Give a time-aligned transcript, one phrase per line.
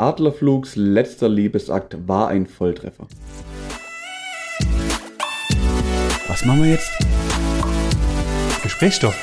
[0.00, 3.08] Adlerflugs letzter Liebesakt war ein Volltreffer.
[6.28, 6.88] Was machen wir jetzt?
[8.62, 9.16] Gesprächsstoff.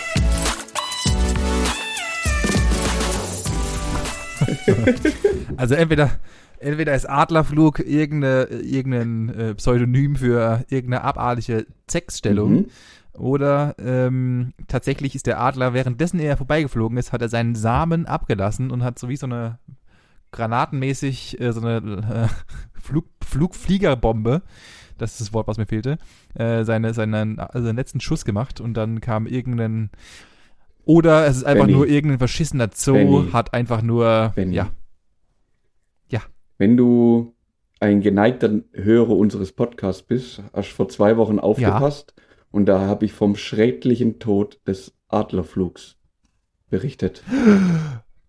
[5.55, 6.11] also entweder,
[6.59, 12.51] entweder ist Adlerflug irgendeine, irgendein äh, Pseudonym für irgendeine abartige Sexstellung.
[12.51, 12.65] Mhm.
[13.13, 18.71] Oder ähm, tatsächlich ist der Adler, währenddessen er vorbeigeflogen ist, hat er seinen Samen abgelassen
[18.71, 19.57] und hat so wie so eine
[20.35, 24.43] granatenmäßig äh, so eine äh, Flug, Flugfliegerbombe,
[24.97, 25.97] das ist das Wort, was mir fehlte,
[26.35, 29.89] äh, seine, seinen, also letzten Schuss gemacht und dann kam irgendein
[30.83, 31.77] oder es ist einfach Benny.
[31.77, 33.31] nur irgendein verschissener Zoo, Benny.
[33.31, 34.55] hat einfach nur, Benny.
[34.55, 34.69] ja.
[36.09, 36.21] Ja.
[36.59, 37.33] Wenn du
[37.79, 42.23] ein geneigter Hörer unseres Podcasts bist, hast vor zwei Wochen aufgepasst ja.
[42.51, 45.97] und da habe ich vom schrecklichen Tod des Adlerflugs
[46.69, 47.23] berichtet.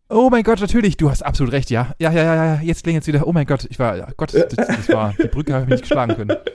[0.09, 1.93] Oh mein Gott, natürlich, du hast absolut recht, ja.
[1.99, 4.33] Ja, ja, ja, ja, jetzt klingt jetzt wieder, oh mein Gott, ich war, ja, Gott,
[4.35, 6.37] das, das war, die Brücke habe ich nicht geschlagen können.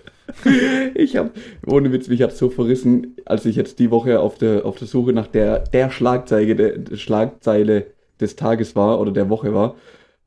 [0.95, 1.31] Ich habe,
[1.67, 4.87] ohne Witz, mich hat so verrissen, als ich jetzt die Woche auf der, auf der
[4.87, 7.87] Suche nach der, der Schlagzeile, der, Schlagzeile
[8.21, 9.75] des Tages war oder der Woche war,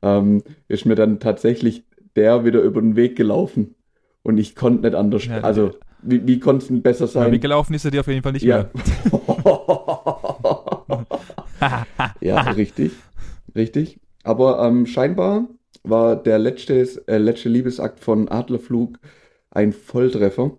[0.03, 3.73] ähm, ist mir dann tatsächlich der wieder über den Weg gelaufen.
[4.21, 5.25] Und ich konnte nicht anders.
[5.25, 5.71] Ja, also,
[6.03, 7.25] wie, wie konnte es denn besser sein?
[7.25, 8.57] Ja, weggelaufen ist er dir auf jeden Fall nicht ja.
[8.57, 8.69] mehr.
[12.21, 12.91] ja, richtig
[13.55, 13.99] richtig.
[14.23, 15.47] Aber ähm, scheinbar
[15.83, 18.99] war der letzte, äh, letzte Liebesakt von Adlerflug
[19.51, 20.57] ein Volltreffer.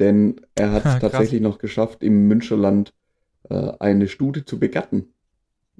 [0.00, 2.92] Denn er hat es tatsächlich noch geschafft, im Müncherland
[3.48, 5.12] äh, eine Stute zu begatten.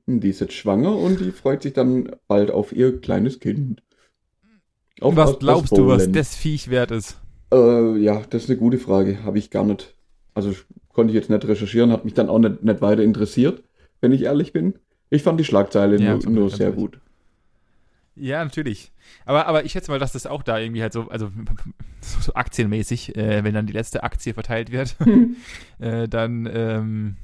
[0.07, 3.83] Die ist jetzt schwanger und die freut sich dann bald auf ihr kleines Kind.
[5.01, 7.19] Auf was glaubst du, was das Viech wert ist?
[7.53, 9.23] Äh, ja, das ist eine gute Frage.
[9.25, 9.95] Habe ich gar nicht.
[10.35, 10.53] Also
[10.93, 13.63] konnte ich jetzt nicht recherchieren, hat mich dann auch nicht, nicht weiter interessiert,
[14.01, 14.75] wenn ich ehrlich bin.
[15.11, 16.99] Ich fand die Schlagzeile ja, nur, nur sehr gut.
[18.21, 18.93] Ja, natürlich.
[19.25, 21.31] Aber, aber ich schätze mal, dass das auch da irgendwie halt so, also
[22.01, 24.97] so, so aktienmäßig, äh, wenn dann die letzte Aktie verteilt wird,
[25.79, 27.17] äh, dann, ähm,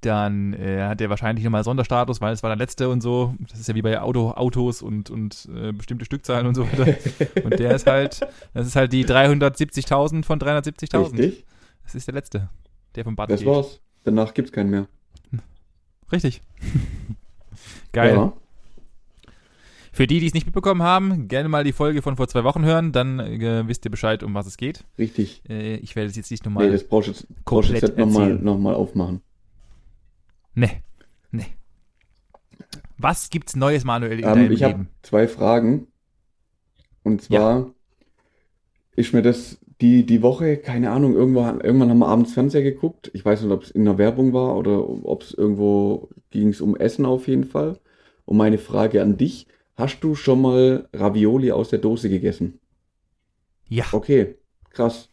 [0.00, 3.34] dann äh, hat der wahrscheinlich nochmal Sonderstatus, weil es war der letzte und so.
[3.50, 6.94] Das ist ja wie bei Auto, Autos und, und äh, bestimmte Stückzahlen und so weiter.
[7.44, 8.20] und der ist halt,
[8.54, 11.12] das ist halt die 370.000 von 370.000.
[11.18, 11.44] Richtig.
[11.82, 12.48] Das ist der letzte,
[12.94, 13.48] der vom Bad Das geht.
[13.48, 13.80] war's.
[14.04, 14.86] Danach gibt's keinen mehr.
[16.12, 16.42] Richtig.
[17.92, 18.14] Geil.
[18.14, 18.32] Ja.
[19.92, 22.64] Für die, die es nicht mitbekommen haben, gerne mal die Folge von vor zwei Wochen
[22.64, 24.84] hören, dann äh, wisst ihr Bescheid, um was es geht.
[24.96, 25.42] Richtig.
[25.48, 26.66] Äh, ich werde es jetzt nicht nochmal.
[26.66, 29.22] Nee, das brauchst du jetzt, brauchst jetzt nochmal noch mal aufmachen.
[30.54, 30.82] Nee.
[31.32, 31.46] Nee.
[32.96, 34.60] Was gibt's Neues, Manuel, in ähm, deinem ich Leben?
[34.60, 35.88] Ich habe zwei Fragen.
[37.02, 37.70] Und zwar ja.
[38.98, 43.12] Ist mir das die, die Woche, keine Ahnung, irgendwann, irgendwann haben wir abends Fernseher geguckt.
[43.14, 46.60] Ich weiß nicht, ob es in der Werbung war oder ob es irgendwo ging es
[46.60, 47.78] um Essen auf jeden Fall.
[48.24, 52.58] Und meine Frage an dich, hast du schon mal Ravioli aus der Dose gegessen?
[53.68, 53.84] Ja.
[53.92, 54.34] Okay,
[54.70, 55.10] krass.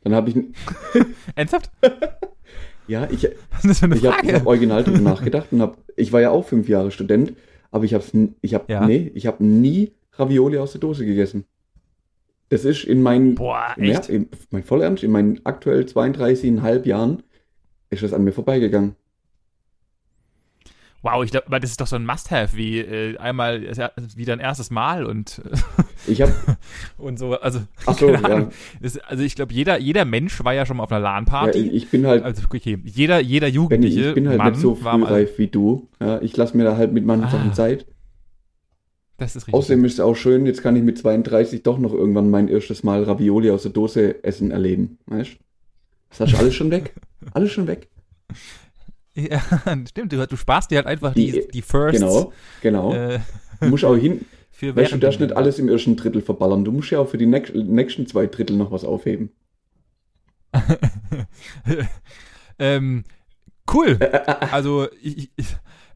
[0.00, 0.36] Dann habe ich...
[1.34, 1.70] Ernsthaft?
[2.88, 6.66] ja, ich, ich habe hab original drüber nachgedacht und habe, ich war ja auch fünf
[6.66, 7.34] Jahre Student,
[7.70, 8.04] aber ich habe
[8.40, 8.86] ich hab, ja.
[8.86, 11.44] nee, ich habe nie Ravioli aus der Dose gegessen.
[12.48, 14.08] Das ist in meinen, Boah, echt?
[14.08, 17.22] Ja, in, mein Vollernst, in meinen aktuell 32,5 Jahren
[17.90, 18.94] ist das an mir vorbeigegangen.
[21.02, 23.62] Wow, ich glaube, das ist doch so ein Must-Have, wie äh, einmal
[24.16, 25.40] wie dein erstes Mal und
[26.08, 26.32] ich habe
[26.98, 28.48] und so, also Ach so, ja.
[28.80, 31.60] das, also ich glaube, jeder jeder Mensch war ja schon mal auf einer LAN-Party.
[31.60, 34.74] Ja, ich bin halt, also okay, jeder jeder Jugendliche, ich bin halt Mann nicht so
[34.74, 35.88] frühreif wie du.
[36.00, 37.30] Ja, ich lasse mir da halt mit manchen ah.
[37.30, 37.86] Sachen Zeit.
[39.18, 39.54] Das ist richtig.
[39.54, 42.82] Außerdem ist es auch schön, jetzt kann ich mit 32 doch noch irgendwann mein erstes
[42.82, 44.98] Mal Ravioli aus der Dose essen erleben.
[45.06, 45.36] Weißt du?
[46.10, 46.94] Das hast du alles schon weg.
[47.32, 47.88] Alles schon weg.
[49.18, 49.40] Ja,
[49.88, 50.12] stimmt.
[50.12, 52.02] Du, du sparst dir halt einfach die, die, die Firsts.
[52.02, 52.92] Genau, genau.
[52.92, 53.20] Äh,
[53.62, 54.26] du musst auch hin.
[54.50, 56.64] Für weißt du, darfst nicht alles im ersten Drittel verballern.
[56.64, 59.30] Du musst ja auch für die nächsten zwei Drittel noch was aufheben.
[62.58, 63.04] ähm,
[63.72, 63.98] cool.
[64.50, 65.46] Also, ich, ich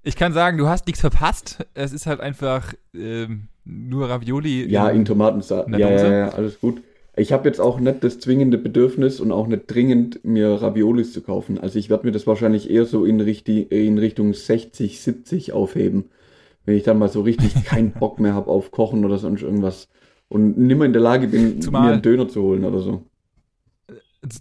[0.02, 1.66] ich kann sagen, du hast nichts verpasst.
[1.74, 4.66] Es ist halt einfach ähm, nur Ravioli.
[4.70, 5.66] Ja, in, in Tomatensauce.
[5.70, 6.82] Ja, ja, ja, alles gut.
[7.16, 11.20] Ich habe jetzt auch nicht das zwingende Bedürfnis und auch nicht dringend, mir Raviolis zu
[11.22, 11.58] kaufen.
[11.58, 16.10] Also ich werde mir das wahrscheinlich eher so in, Richti in Richtung 60, 70 aufheben.
[16.64, 19.88] Wenn ich dann mal so richtig keinen Bock mehr habe auf Kochen oder sonst irgendwas.
[20.28, 23.02] Und nimmer in der Lage bin, Zumal, mir einen Döner zu holen oder so.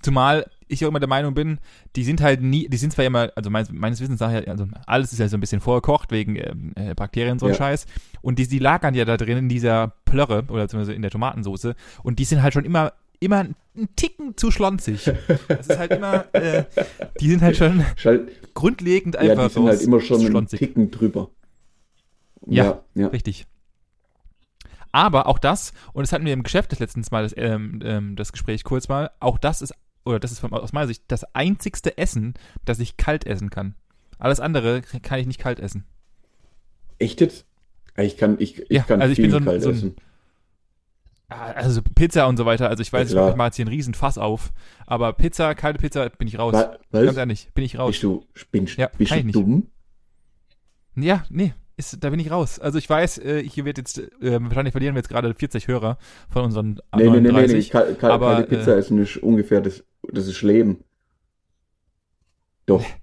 [0.01, 1.59] Zumal ich auch immer der Meinung bin,
[1.95, 5.11] die sind halt nie, die sind zwar immer, also meines, meines Wissens nach, also alles
[5.11, 7.57] ist ja so ein bisschen vorgekocht wegen ähm, äh, Bakterien und so ein ja.
[7.57, 7.85] Scheiß.
[8.21, 11.75] Und die, die lagern ja da drin in dieser Plörre oder zumindest in der Tomatensoße.
[12.03, 13.55] Und die sind halt schon immer immer einen
[13.95, 15.11] Ticken zu schlonzig.
[15.47, 16.63] Das ist halt immer, äh,
[17.19, 20.89] die sind halt schon Schall, grundlegend einfach ja, die sind halt immer schon einen Ticken
[20.89, 21.29] drüber.
[22.47, 23.07] Ja, Ja, ja.
[23.07, 23.45] richtig.
[24.91, 28.15] Aber auch das, und das hatten wir im Geschäft das letztens mal, das, ähm, ähm,
[28.15, 29.73] das Gespräch kurz mal, auch das ist,
[30.09, 32.33] oder das ist von, aus meiner Sicht das einzigste Essen,
[32.65, 33.75] das ich kalt essen kann.
[34.17, 35.85] Alles andere kann ich nicht kalt essen.
[36.97, 37.45] Echt jetzt?
[37.97, 39.95] Ich kann, ich, ich Ja, kann also ich bin so ein- kalt so ein- essen.
[41.31, 43.73] Ah, Also Pizza und so weiter, also ich weiß, Ja, ich mache jetzt hier einen
[43.73, 44.51] riesen Fass auf,
[44.87, 46.53] aber Pizza, kalte Pizza, bin ich raus.
[46.55, 47.17] Wa- Ganz Was?
[47.17, 47.91] ehrlich, bin ich raus.
[47.91, 49.67] Bist du, spinnst, Ja, bist du dumm?
[50.95, 52.59] Ja, nee, ist, da bin ich raus.
[52.59, 55.97] Also ich weiß, äh, hier wird jetzt, äh, wahrscheinlich verlieren wir jetzt gerade 40 Hörer
[56.29, 57.67] von unseren Nee, nee, nee, nee, 39.
[57.67, 57.71] nee.
[57.71, 60.83] Kal kal aber, kalte Pizza äh, essen ist ungefähr das, das ist Leben.
[62.65, 62.85] Doch.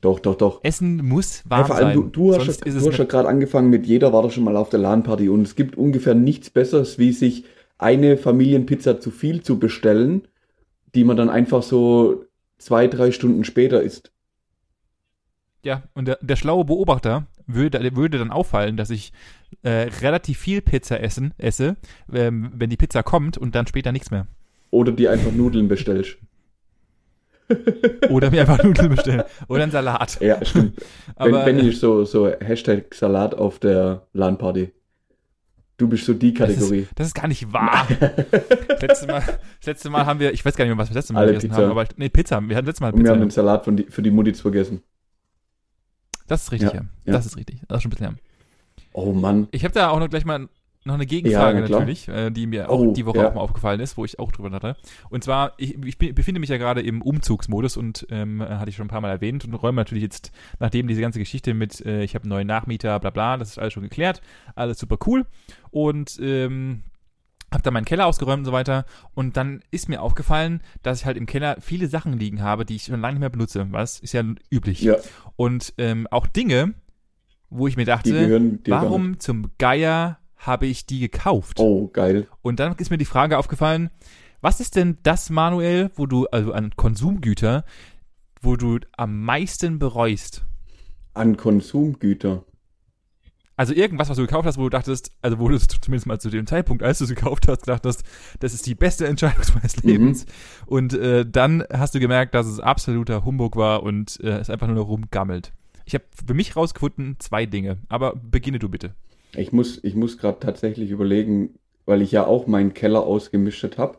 [0.00, 0.60] Doch, doch, doch.
[0.62, 1.94] Essen muss Ja, warm vor allem, sein.
[1.96, 4.56] du, du hast, ja, du hast ja gerade angefangen mit jeder war doch schon mal
[4.56, 7.46] auf der LAN-Party und es gibt ungefähr nichts Besseres, wie sich
[7.78, 10.28] eine Familienpizza zu viel zu bestellen,
[10.94, 12.24] die man dann einfach so
[12.58, 14.12] zwei, drei Stunden später isst.
[15.64, 19.12] Ja, und der, der schlaue Beobachter würde, würde dann auffallen, dass ich
[19.62, 21.76] äh, relativ viel Pizza essen, esse,
[22.12, 24.26] ähm, wenn die Pizza kommt und dann später nichts mehr.
[24.70, 26.18] Oder die einfach Nudeln bestellst.
[28.10, 29.22] Oder mir einfach Nudeln bestellen.
[29.48, 30.20] Oder einen Salat.
[30.20, 30.78] Ja, stimmt.
[31.16, 34.72] Aber Wenn, Benny ist so, so Hashtag Salat auf der LAN-Party.
[35.78, 36.80] Du bist so die das, Kategorie.
[36.80, 37.86] ist, das ist gar nicht wahr.
[38.68, 40.94] das, letzte Mal, das letzte Mal haben wir, ich weiß gar nicht mehr, was wir
[40.94, 41.62] das letzte Mal Alle gegessen Pizza.
[41.62, 42.40] haben, aber nee, Pizza.
[42.46, 43.42] Wir hatten letztes Mal Und wir haben Pizza.
[43.42, 44.82] den Salat die, für die Muttis vergessen.
[46.28, 47.12] Das ist richtig, Ja, ja.
[47.12, 47.60] Das ist richtig.
[47.66, 48.16] Das ist schon ein bisschen her.
[48.92, 49.48] Oh Mann.
[49.50, 50.48] Ich habe da auch noch gleich mal
[50.84, 53.28] noch eine Gegenfrage Ja, natürlich, äh, die mir auch Oh, die Woche ja.
[53.28, 54.76] auch mal aufgefallen ist, wo ich auch drüber hatte.
[55.10, 58.86] Und zwar, ich, ich befinde mich ja gerade im Umzugsmodus und ähm, hatte ich schon
[58.86, 62.14] ein paar Mal erwähnt und räume natürlich jetzt, nachdem diese ganze Geschichte mit, äh, ich
[62.14, 64.22] habe einen neuen Nachmieter, bla bla, das ist alles schon geklärt,
[64.54, 65.26] alles super cool.
[65.70, 66.84] Und ähm,
[67.50, 68.84] habe dann meinen Keller ausgeräumt und so weiter.
[69.14, 72.76] Und dann ist mir aufgefallen, dass ich halt im Keller viele Sachen liegen habe, die
[72.76, 73.66] ich schon lange nicht mehr benutze.
[73.70, 74.82] Was ist ja üblich.
[74.82, 74.96] Ja,
[75.36, 76.74] Und ähm, auch Dinge,
[77.50, 78.60] wo ich mir dachte.
[78.66, 81.58] Warum zum Geier habe ich die gekauft?
[81.58, 82.28] Oh, geil.
[82.42, 83.90] Und dann ist mir die Frage aufgefallen,
[84.40, 87.64] was ist denn das, Manuel, wo du, also an Konsumgüter,
[88.40, 90.44] wo du am meisten bereust?
[91.14, 92.44] An Konsumgüter.
[93.58, 96.20] Also irgendwas, was du gekauft hast, wo du dachtest, also wo du es zumindest mal
[96.20, 98.04] zu dem Zeitpunkt, als du es gekauft hast, gedacht hast,
[98.38, 99.90] das ist die beste Entscheidung meines Mhm.
[99.90, 100.26] Lebens.
[100.66, 104.68] Und äh, dann hast du gemerkt, dass es absoluter Humbug war und äh, es einfach
[104.68, 105.52] nur noch rumgammelt.
[105.84, 108.94] Ich habe für mich rausgefunden zwei Dinge, aber beginne du bitte.
[109.34, 113.98] Ich muss, ich muss gerade tatsächlich überlegen, weil ich ja auch meinen Keller ausgemischt habe,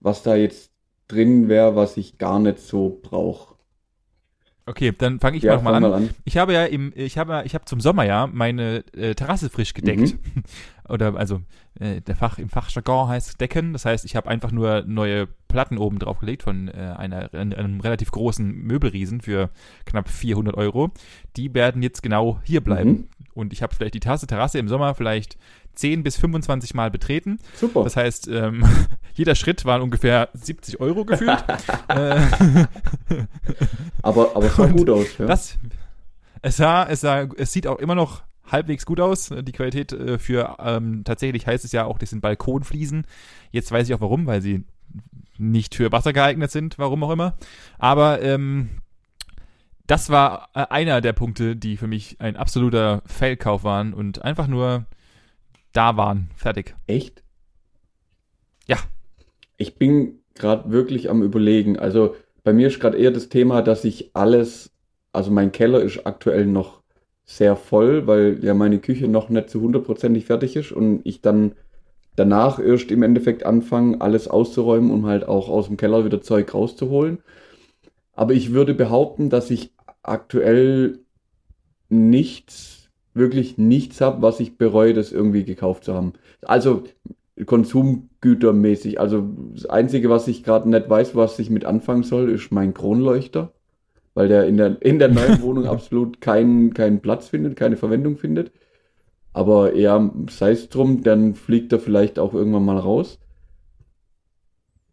[0.00, 0.72] was da jetzt
[1.06, 3.51] drin wäre, was ich gar nicht so brauche.
[4.64, 5.82] Okay, dann fange ich Ja, mal, an.
[5.82, 6.10] mal an.
[6.24, 9.74] Ich habe ja im, ich habe, ich habe zum Sommer ja meine äh, Terrasse frisch
[9.74, 10.16] gedeckt.
[10.88, 11.40] Oder also
[11.80, 13.72] äh, der Fach im Fachjargon heißt decken.
[13.72, 17.80] Das heißt, ich habe einfach nur neue Platten oben drauf gelegt von äh, einer, einem
[17.80, 19.50] relativ großen Möbelriesen für
[19.84, 20.90] knapp 400 Euro.
[21.36, 22.90] Die werden jetzt genau hier bleiben.
[22.90, 23.08] Mhm.
[23.34, 25.38] Und ich habe vielleicht die Tasse Terrasse im Sommer vielleicht
[25.74, 27.38] 10 bis 25 Mal betreten.
[27.54, 27.82] Super.
[27.84, 28.64] Das heißt, ähm,
[29.14, 31.44] jeder Schritt waren ungefähr 70 Euro gefühlt.
[31.88, 32.20] äh,
[34.02, 35.06] aber, aber es sah Und gut aus.
[35.18, 35.26] Ja.
[35.26, 35.58] Das,
[36.42, 39.30] es sah, es sah, es sieht auch immer noch halbwegs gut aus.
[39.30, 43.06] Die Qualität äh, für, ähm, tatsächlich heißt es ja auch, das sind Balkonfliesen.
[43.50, 44.64] Jetzt weiß ich auch warum, weil sie
[45.38, 47.34] nicht für Wasser geeignet sind, warum auch immer.
[47.78, 48.70] Aber, ähm,
[49.86, 54.46] das war äh, einer der Punkte, die für mich ein absoluter Fehlkauf waren und einfach
[54.46, 54.86] nur
[55.72, 56.30] da waren.
[56.36, 56.74] Fertig.
[56.86, 57.22] Echt?
[58.66, 58.78] Ja.
[59.62, 61.78] Ich bin gerade wirklich am Überlegen.
[61.78, 64.72] Also bei mir ist gerade eher das Thema, dass ich alles,
[65.12, 66.82] also mein Keller ist aktuell noch
[67.24, 71.52] sehr voll, weil ja meine Küche noch nicht zu hundertprozentig fertig ist und ich dann
[72.16, 76.52] danach erst im Endeffekt anfange, alles auszuräumen, um halt auch aus dem Keller wieder Zeug
[76.52, 77.18] rauszuholen.
[78.14, 79.70] Aber ich würde behaupten, dass ich
[80.02, 80.98] aktuell
[81.88, 86.14] nichts, wirklich nichts habe, was ich bereue, das irgendwie gekauft zu haben.
[86.42, 86.82] Also
[87.46, 89.00] konsumgütermäßig.
[89.00, 92.74] Also das Einzige, was ich gerade nicht weiß, was ich mit anfangen soll, ist mein
[92.74, 93.52] Kronleuchter.
[94.14, 98.16] Weil der in der, in der neuen Wohnung absolut keinen, keinen Platz findet, keine Verwendung
[98.16, 98.52] findet.
[99.32, 103.18] Aber ja, sei es drum, dann fliegt er vielleicht auch irgendwann mal raus.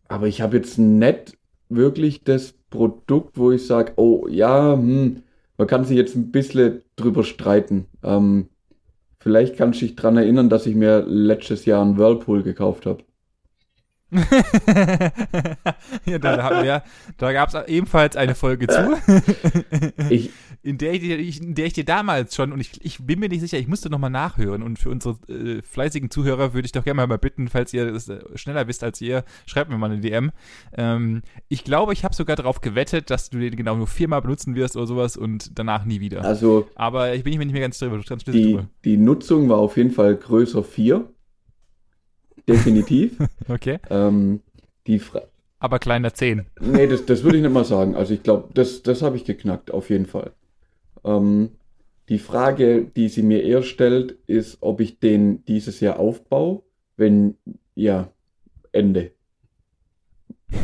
[0.07, 1.37] Aber ich habe jetzt nicht
[1.67, 5.23] wirklich das Produkt, wo ich sage, oh ja, hm,
[5.57, 7.85] man kann sich jetzt ein bisschen drüber streiten.
[8.01, 8.47] Ähm,
[9.21, 13.03] vielleicht kannst du dich dran erinnern, dass ich mir letztes Jahr einen Whirlpool gekauft habe.
[16.05, 16.83] ja, da,
[17.17, 18.97] da gab es ebenfalls eine Folge zu.
[20.09, 20.31] ich,
[20.63, 23.29] in der ich, dir, in der ich dir damals schon, und ich, ich bin mir
[23.29, 24.63] nicht sicher, ich musste nochmal nachhören.
[24.63, 28.09] Und für unsere äh, fleißigen Zuhörer würde ich doch gerne mal bitten, falls ihr das
[28.09, 30.31] äh, schneller wisst als ihr, schreibt mir mal eine DM.
[30.75, 34.55] Ähm, ich glaube, ich habe sogar darauf gewettet, dass du den genau nur viermal benutzen
[34.55, 36.23] wirst oder sowas und danach nie wieder.
[36.23, 36.67] Also.
[36.75, 37.99] Aber ich bin mir nicht mehr ganz drüber.
[38.07, 38.67] Ganz die, drüber.
[38.83, 41.07] die Nutzung war auf jeden Fall größer 4.
[42.53, 43.17] Definitiv.
[43.47, 43.79] okay.
[43.89, 44.41] Ähm,
[44.87, 45.23] die Fra
[45.61, 46.45] aber kleiner 10.
[46.61, 47.95] Nee, das, das würde ich nicht mal sagen.
[47.95, 50.31] Also ich glaube, das, das habe ich geknackt, auf jeden Fall.
[51.03, 51.49] Ähm,
[52.07, 56.61] die Frage, die sie mir eher stellt, ist, ob ich den dieses Jahr aufbaue.
[56.95, 57.35] Wenn
[57.75, 58.09] ja,
[58.71, 59.11] Ende.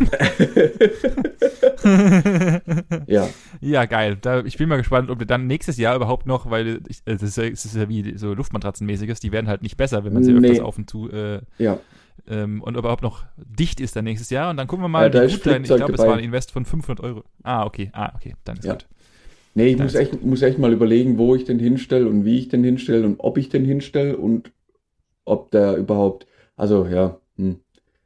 [3.72, 3.86] ja.
[3.86, 4.17] Geil.
[4.19, 7.22] Da, ich bin mal gespannt, ob wir dann nächstes Jahr überhaupt noch, weil ich, das,
[7.22, 10.24] ist ja, das ist ja wie so Luftmatratzenmäßiges, die werden halt nicht besser, wenn man
[10.24, 10.50] sie nee.
[10.50, 11.10] öfters auf und zu.
[11.12, 11.79] Äh, ja.
[12.27, 14.50] Ähm, und überhaupt noch dicht ist dann nächstes Jahr.
[14.50, 16.51] Und dann gucken wir mal, ja, wie gut dein, ich glaube, es war ein Invest
[16.51, 17.24] von 500 Euro.
[17.43, 17.89] Ah, okay.
[17.93, 18.36] Ah, okay.
[18.43, 18.74] Dann ist ja.
[18.74, 18.88] gut.
[19.55, 22.50] Nee, ich muss echt, muss echt mal überlegen, wo ich den hinstelle und wie ich
[22.50, 24.51] den hinstelle und ob ich den hinstelle und
[25.24, 27.62] ob der überhaupt, also ja, hm.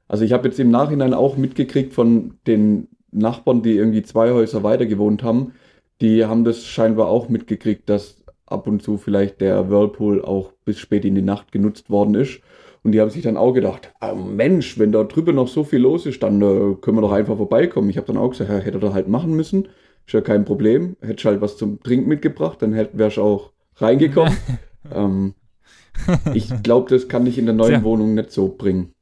[0.08, 4.64] also ich habe jetzt im Nachhinein auch mitgekriegt von den Nachbarn, die irgendwie zwei Häuser
[4.64, 5.54] weiter gewohnt haben,
[6.02, 10.80] die haben das scheinbar auch mitgekriegt, dass ab und zu vielleicht der Whirlpool auch bis
[10.80, 12.42] spät in die Nacht genutzt worden ist.
[12.84, 15.80] Und die haben sich dann auch gedacht, oh Mensch, wenn da drüben noch so viel
[15.80, 17.90] los ist, dann äh, können wir doch einfach vorbeikommen.
[17.90, 19.68] Ich habe dann auch gesagt, ja, hätte er halt machen müssen.
[20.06, 20.96] Ist ja kein Problem.
[21.02, 24.36] Hättest halt was zum Trinken mitgebracht, dann wärst du auch reingekommen.
[24.94, 25.34] ähm,
[26.34, 27.84] ich glaube, das kann ich in der neuen Tja.
[27.84, 28.94] Wohnung nicht so bringen.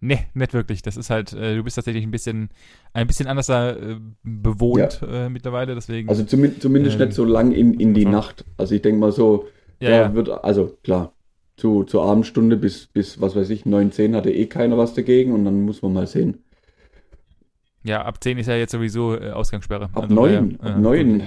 [0.00, 0.82] Nee, nicht wirklich.
[0.82, 2.48] Das ist halt, äh, du bist tatsächlich ein bisschen,
[2.94, 5.26] ein bisschen anders äh, bewohnt ja.
[5.26, 6.08] äh, mittlerweile, deswegen.
[6.08, 8.44] Also zum, zumindest ähm, nicht so lang in, in die Nacht.
[8.56, 9.48] Also ich denke mal so,
[9.80, 11.12] ja, ja, wird, also klar,
[11.56, 15.32] zu, zur Abendstunde bis, bis, was weiß ich, 9, 10 hatte eh keiner was dagegen
[15.32, 16.42] und dann muss man mal sehen.
[17.82, 19.84] Ja, ab 10 ist ja jetzt sowieso äh, Ausgangssperre.
[19.92, 21.22] Ab also, 9, ja, ab 9.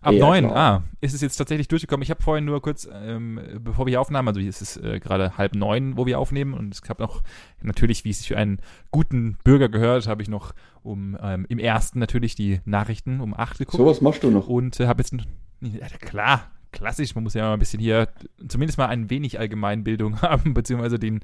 [0.00, 2.02] Ab ja, 9, ah, ist es jetzt tatsächlich durchgekommen.
[2.02, 5.36] Ich habe vorhin nur kurz, ähm, bevor wir hier aufnahmen, also es ist äh, gerade
[5.36, 7.22] halb neun, wo wir aufnehmen und es gab noch,
[7.62, 8.60] natürlich, wie es sich für einen
[8.92, 13.58] guten Bürger gehört, habe ich noch um ähm, im ersten natürlich die Nachrichten um acht
[13.58, 13.76] geguckt.
[13.76, 14.46] Sowas machst du noch.
[14.46, 15.14] Und äh, habe jetzt,
[15.60, 18.08] ja, klar, klassisch, man muss ja mal ein bisschen hier
[18.46, 21.20] zumindest mal ein wenig Allgemeinbildung haben, beziehungsweise den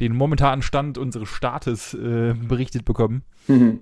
[0.00, 3.22] den momentanen Stand unseres Staates äh, berichtet bekommen.
[3.48, 3.80] Mhm.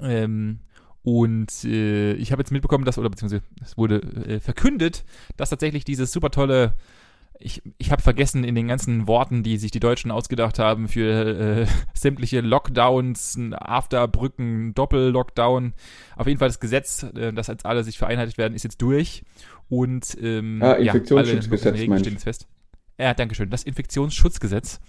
[0.00, 0.58] Ähm,
[1.04, 5.04] und äh, ich habe jetzt mitbekommen, dass, oder beziehungsweise es wurde äh, verkündet,
[5.36, 6.72] dass tatsächlich dieses super tolle,
[7.38, 11.60] ich, ich habe vergessen in den ganzen Worten, die sich die Deutschen ausgedacht haben für
[11.62, 15.74] äh, sämtliche Lockdowns, Afterbrücken, Doppel-Lockdown.
[16.16, 19.24] Auf jeden Fall das Gesetz, äh, das als alle sich vereinheitlicht werden, ist jetzt durch.
[19.68, 22.46] Und ähm, ah, Infektionsschutzgesetz ja, alle meinst fest.
[22.98, 23.50] Ja, danke schön.
[23.50, 24.80] Das Infektionsschutzgesetz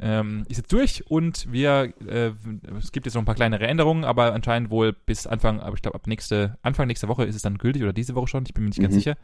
[0.00, 2.32] ähm, ist jetzt durch und wir, äh,
[2.78, 5.82] es gibt jetzt noch ein paar kleinere Änderungen, aber anscheinend wohl bis Anfang, aber ich
[5.82, 8.54] glaube ab nächste, Anfang nächster Woche ist es dann gültig oder diese Woche schon, ich
[8.54, 8.84] bin mir nicht mhm.
[8.84, 9.16] ganz sicher.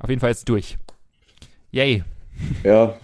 [0.00, 0.78] Auf jeden Fall ist es durch.
[1.72, 2.04] Yay.
[2.64, 2.96] Ja,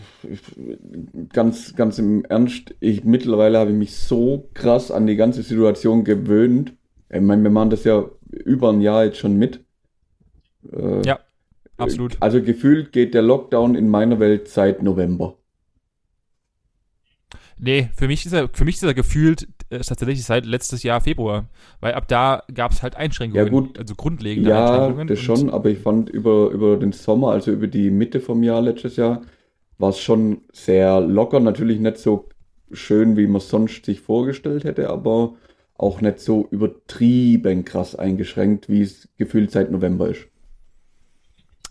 [1.32, 6.04] ganz, ganz im Ernst, ich mittlerweile habe ich mich so krass an die ganze Situation
[6.04, 6.72] gewöhnt.
[7.10, 9.64] Ich meine, wir machen das ja über ein Jahr jetzt schon mit.
[10.72, 11.20] Äh, ja,
[11.80, 12.16] absolut.
[12.20, 15.36] Also gefühlt geht der Lockdown in meiner Welt seit November.
[17.62, 21.00] Nee, für mich ist er, für mich ist er gefühlt äh, tatsächlich seit letztes Jahr
[21.00, 21.48] Februar.
[21.80, 23.44] Weil ab da gab es halt Einschränkungen.
[23.44, 23.78] Ja, gut.
[23.78, 25.08] Also grundlegende ja, Einschränkungen.
[25.08, 28.42] Ja, das schon, aber ich fand über, über den Sommer, also über die Mitte vom
[28.42, 29.22] Jahr letztes Jahr,
[29.78, 31.38] war es schon sehr locker.
[31.38, 32.28] Natürlich nicht so
[32.72, 35.34] schön, wie man sonst sich vorgestellt hätte, aber
[35.74, 40.26] auch nicht so übertrieben krass eingeschränkt, wie es gefühlt seit November ist.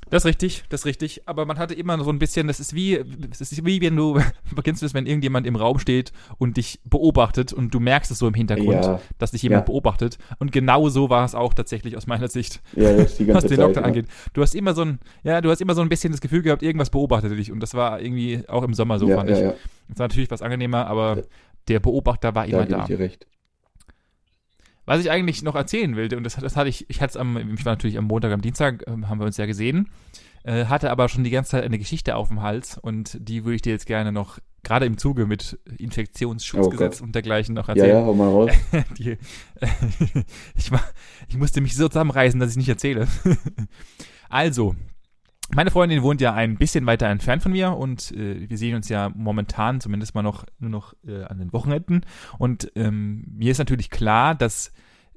[0.09, 1.27] Das ist richtig, das ist richtig.
[1.27, 4.19] Aber man hatte immer so ein bisschen, das ist wie, das ist wie wenn du,
[4.63, 8.19] kennst du das, wenn irgendjemand im Raum steht und dich beobachtet und du merkst es
[8.19, 9.01] so im Hintergrund, ja.
[9.17, 9.65] dass dich jemand ja.
[9.65, 10.17] beobachtet.
[10.39, 13.83] Und genau so war es auch tatsächlich aus meiner Sicht, ja, was den Zeit, Doktor
[13.83, 14.07] angeht.
[14.33, 16.63] Du hast immer so ein, ja, du hast immer so ein bisschen das Gefühl gehabt,
[16.63, 17.51] irgendwas beobachtet dich.
[17.51, 19.39] Und das war irgendwie auch im Sommer so, fand ich.
[19.39, 21.23] Das war natürlich was angenehmer, aber
[21.67, 22.77] der Beobachter war immer da.
[22.77, 23.27] Da ich dir recht.
[24.89, 27.37] Was ich eigentlich noch erzählen will, und das, das hatte ich, ich hatte es am,
[27.37, 29.87] ich war natürlich am Montag, am Dienstag, äh, haben wir uns ja gesehen,
[30.41, 33.57] äh, hatte aber schon die ganze Zeit eine Geschichte auf dem Hals und die würde
[33.57, 37.87] ich dir jetzt gerne noch, gerade im Zuge mit Infektionsschutzgesetz oh und dergleichen noch erzählen.
[37.87, 38.51] Ja, ja, hau mal raus.
[38.97, 39.19] die,
[40.55, 40.83] ich, war,
[41.27, 43.07] ich musste mich so zusammenreißen, dass ich nicht erzähle.
[44.29, 44.73] also,
[45.55, 48.89] meine Freundin wohnt ja ein bisschen weiter entfernt von mir und äh, wir sehen uns
[48.89, 52.01] ja momentan zumindest mal noch nur noch äh, an den Wochenenden.
[52.37, 54.71] Und ähm, mir ist natürlich klar, dass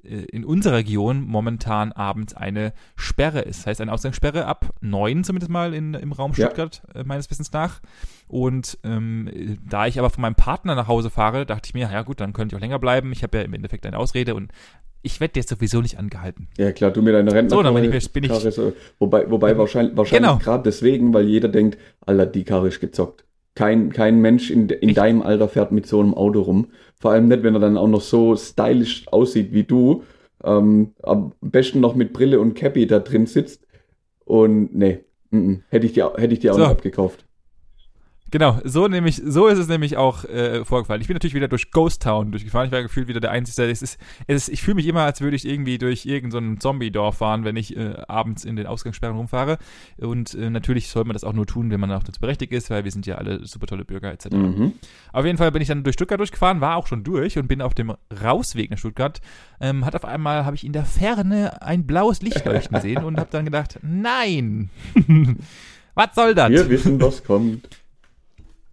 [0.04, 3.60] äh, in unserer Region momentan abends eine Sperre ist.
[3.60, 7.00] Das heißt, eine Ausgangssperre ab neun zumindest mal in, im Raum Stuttgart, ja.
[7.00, 7.80] äh, meines Wissens nach.
[8.26, 12.02] Und ähm, da ich aber von meinem Partner nach Hause fahre, dachte ich mir, ja
[12.02, 13.12] gut, dann könnte ich auch länger bleiben.
[13.12, 14.50] Ich habe ja im Endeffekt eine Ausrede und
[15.02, 16.48] ich werde jetzt sowieso nicht angehalten.
[16.56, 17.56] Ja klar, du mir deine Rentner.
[17.56, 18.72] So, dann bin ich, bin ich so.
[18.98, 20.42] Wobei, wobei wahrscheinlich, wahrscheinlich genau.
[20.42, 23.24] gerade deswegen, weil jeder denkt, Alter, die Karre ist gezockt.
[23.54, 26.68] Kein, kein Mensch in, in deinem Alter fährt mit so einem Auto rum.
[26.98, 30.04] Vor allem nicht, wenn er dann auch noch so stylisch aussieht wie du.
[30.42, 33.66] Ähm, am besten noch mit Brille und Cappy da drin sitzt.
[34.24, 36.62] Und nee, m -m, hätte ich dir, hätte ich dir auch so.
[36.62, 37.26] nicht abgekauft.
[38.32, 41.02] Genau, so nämlich, so ist es nämlich auch äh, vorgefallen.
[41.02, 42.66] Ich bin natürlich wieder durch Ghost Town durchgefahren.
[42.66, 43.70] Ich war gefühlt wieder der Einzige.
[43.70, 46.70] Es ist, es ist, ich fühle mich immer, als würde ich irgendwie durch irgendein so
[46.70, 49.58] Zombie-Dorf fahren, wenn ich äh, abends in den Ausgangssperren rumfahre.
[49.98, 52.70] Und äh, natürlich soll man das auch nur tun, wenn man auch dazu berechtigt ist,
[52.70, 54.30] weil wir sind ja alle super tolle Bürger etc.
[54.30, 54.72] Mhm.
[55.12, 57.60] Auf jeden Fall bin ich dann durch Stuttgart durchgefahren, war auch schon durch und bin
[57.60, 57.92] auf dem
[58.24, 59.20] Rausweg nach Stuttgart.
[59.60, 63.18] Ähm, hat auf einmal, habe ich in der Ferne ein blaues Licht leuchten sehen und
[63.18, 64.70] habe dann gedacht, nein,
[65.94, 66.50] was soll das?
[66.50, 67.68] Wir wissen, was kommt.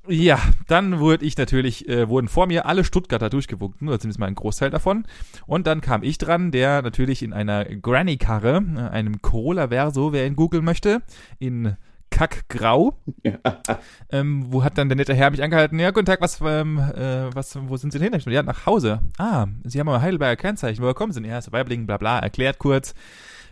[0.09, 4.25] Ja, dann wurde ich natürlich, äh, wurden vor mir alle Stuttgarter durchgewunken, oder zumindest mal
[4.25, 5.05] ein Großteil davon.
[5.45, 10.25] Und dann kam ich dran, der natürlich in einer Granny-Karre, äh, einem Corolla Verso, wer
[10.25, 11.03] ihn googeln möchte,
[11.37, 11.77] in
[12.09, 12.95] Kackgrau.
[13.23, 13.37] Ja.
[14.11, 15.77] Ähm, wo hat dann der nette Herr mich angehalten?
[15.77, 18.33] Ja, guten Tag, was, ähm, äh, was, wo sind Sie denn hin?
[18.33, 19.01] Ja, nach Hause.
[19.19, 20.81] Ah, Sie haben aber Heidelberger Kennzeichen.
[20.81, 21.29] Woher kommen Sie denn?
[21.29, 22.95] Ja, ist Weibling, bla bla, erklärt kurz.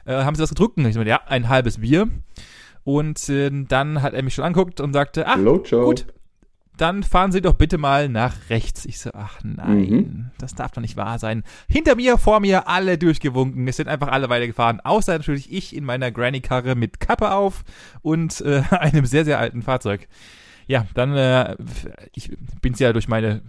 [0.06, 0.84] Äh, haben Sie was getrunken?
[0.88, 2.08] Ich so, ja, ein halbes Bier.
[2.84, 6.08] Und äh, dann hat er mich schon anguckt und sagte, ah, gut,
[6.78, 8.86] dann fahren Sie doch bitte mal nach rechts.
[8.86, 10.32] Ich so, ach nein, mhm.
[10.38, 11.44] das darf doch nicht wahr sein.
[11.68, 13.68] Hinter mir, vor mir, alle durchgewunken.
[13.68, 17.64] Es sind einfach alle weitergefahren, außer natürlich ich in meiner Granny-Karre mit Kappe auf
[18.02, 20.08] und äh, einem sehr, sehr alten Fahrzeug.
[20.68, 21.56] Ja, dann, äh,
[22.14, 23.42] ich bin's ja durch meine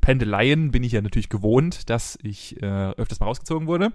[0.00, 3.92] Pendeleien, bin ich ja natürlich gewohnt, dass ich äh, öfters mal rausgezogen wurde.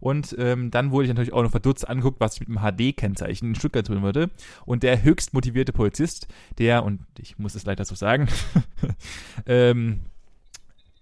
[0.00, 3.48] Und ähm, dann wurde ich natürlich auch noch verdutzt angeguckt, was ich mit dem HD-Kennzeichen
[3.48, 4.30] in Stuttgart tun würde.
[4.64, 8.28] Und der höchst motivierte Polizist, der, und ich muss es leider so sagen,
[9.46, 10.00] ähm,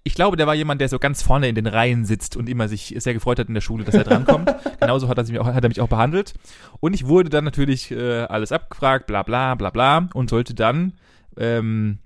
[0.07, 2.69] ich glaube, der war jemand, der so ganz vorne in den Reihen sitzt und immer
[2.69, 4.55] sich sehr gefreut hat in der Schule, dass er drankommt.
[4.81, 6.35] Genauso hat er, mich auch, hat er mich auch behandelt.
[6.81, 10.93] Und ich wurde dann natürlich äh, alles abgefragt, bla bla bla bla, und sollte dann
[11.39, 11.99] ähm,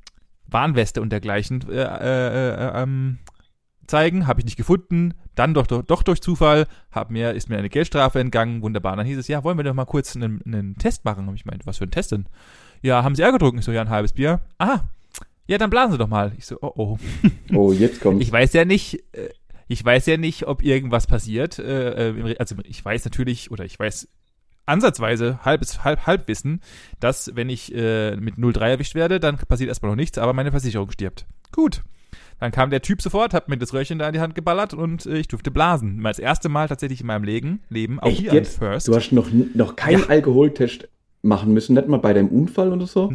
[0.47, 3.19] Warnweste und dergleichen äh, äh, äh, ähm,
[3.89, 7.59] zeigen, habe ich nicht gefunden, dann doch, doch, doch durch Zufall hab mir, ist mir
[7.59, 8.97] eine Geldstrafe entgangen, wunderbar.
[8.97, 11.29] Dann hieß es, ja, wollen wir doch mal kurz einen, einen Test machen?
[11.29, 12.27] Und ich meinte, was für ein Test denn?
[12.83, 13.59] Ja, haben Sie Ärger getrunken?
[13.59, 14.41] Ich so, ja, ein halbes Bier.
[14.59, 14.81] Ah,
[15.47, 16.33] ja, dann blasen Sie doch mal.
[16.37, 16.99] Ich so, oh, oh.
[17.55, 18.21] Oh, jetzt kommt.
[18.23, 19.31] Ich weiß ja nicht, äh,
[19.67, 21.59] ich weiß ja nicht, ob irgendwas passiert.
[21.59, 24.09] Äh, also ich weiß natürlich, oder ich weiß
[24.67, 26.61] ansatzweise halbes halb Halbwissen,
[27.01, 30.51] dass wenn ich äh, mit 03 erwischt werde, dann passiert erstmal noch nichts, aber meine
[30.51, 31.27] Versicherung stirbt.
[31.53, 31.83] Gut.
[32.41, 35.07] Dann kam der Typ sofort, hat mir das Röhrchen da in die Hand geballert und
[35.07, 36.01] äh, ich durfte blasen.
[36.01, 38.59] Mal das erste Mal tatsächlich in meinem Leben, Leben auch Echt hier jetzt?
[38.59, 38.89] First.
[38.89, 40.07] Du hast noch, noch keinen ja.
[40.09, 40.89] Alkoholtest
[41.23, 43.13] machen müssen, nicht mal bei deinem Unfall oder so?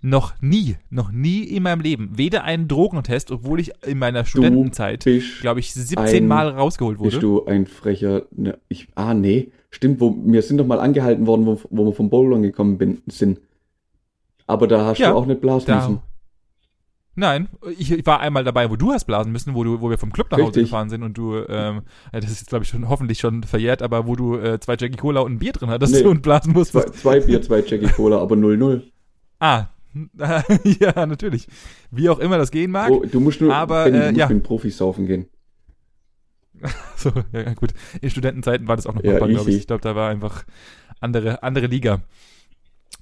[0.00, 2.12] Noch nie, noch nie in meinem Leben.
[2.16, 5.04] Weder einen Drogentest, obwohl ich in meiner Studentenzeit,
[5.40, 7.10] glaube ich, 17 ein, Mal rausgeholt wurde.
[7.10, 11.26] Bist du ein frecher, ne, ich, ah nee, stimmt, wo, wir sind doch mal angehalten
[11.26, 13.40] worden, wo, wo wir vom Bowlern gekommen bin, sind.
[14.46, 15.98] Aber da hast ja, du auch nicht blasen müssen.
[17.18, 20.12] Nein, ich, war einmal dabei, wo du hast blasen müssen, wo du, wo wir vom
[20.12, 20.64] Club nach Hause Richtig.
[20.66, 24.14] gefahren sind und du, ähm, das ist glaube ich schon hoffentlich schon verjährt, aber wo
[24.14, 26.94] du äh, zwei Jackie Cola und ein Bier drin hattest nee, und blasen musstest.
[26.94, 28.82] Zwei, zwei Bier, zwei Jackie Cola, aber 0-0.
[29.40, 29.66] Ah,
[30.64, 31.48] ja, natürlich.
[31.90, 32.90] Wie auch immer das gehen mag.
[32.90, 34.28] Oh, du musst nur aber, Benny, du äh, musst ja.
[34.28, 35.26] mit Profis saufen gehen.
[36.96, 37.70] so, ja, gut.
[38.00, 39.56] In Studentenzeiten war das auch noch ja, glaube ich.
[39.56, 40.44] Ich glaube, da war einfach
[41.00, 42.00] andere, andere Liga.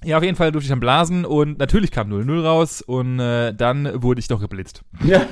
[0.03, 3.53] Ja, auf jeden Fall durfte ich dann blasen und natürlich kam 0-0 raus und äh,
[3.53, 4.83] dann wurde ich doch geblitzt.
[5.03, 5.25] Ja.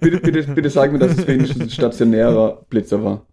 [0.00, 3.26] bitte, bitte, bitte sag mir, dass es wenigstens ein stationärer Blitzer war.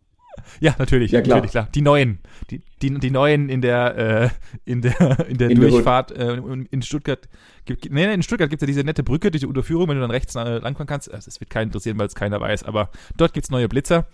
[0.59, 1.11] Ja, natürlich.
[1.11, 1.37] Ja, klar.
[1.37, 1.67] Natürlich, klar.
[1.73, 2.19] Die neuen.
[2.49, 4.29] Die, die, die neuen in der, äh,
[4.65, 6.35] in der, in der in Durchfahrt äh,
[6.69, 7.27] in Stuttgart.
[7.65, 10.11] Gibt, nee, in Stuttgart gibt es ja diese nette Brücke, diese Unterführung, wenn du dann
[10.11, 11.07] rechts äh, langfahren kannst.
[11.09, 14.07] Es wird keinen interessieren, weil es keiner weiß, aber dort gibt es neue Blitzer.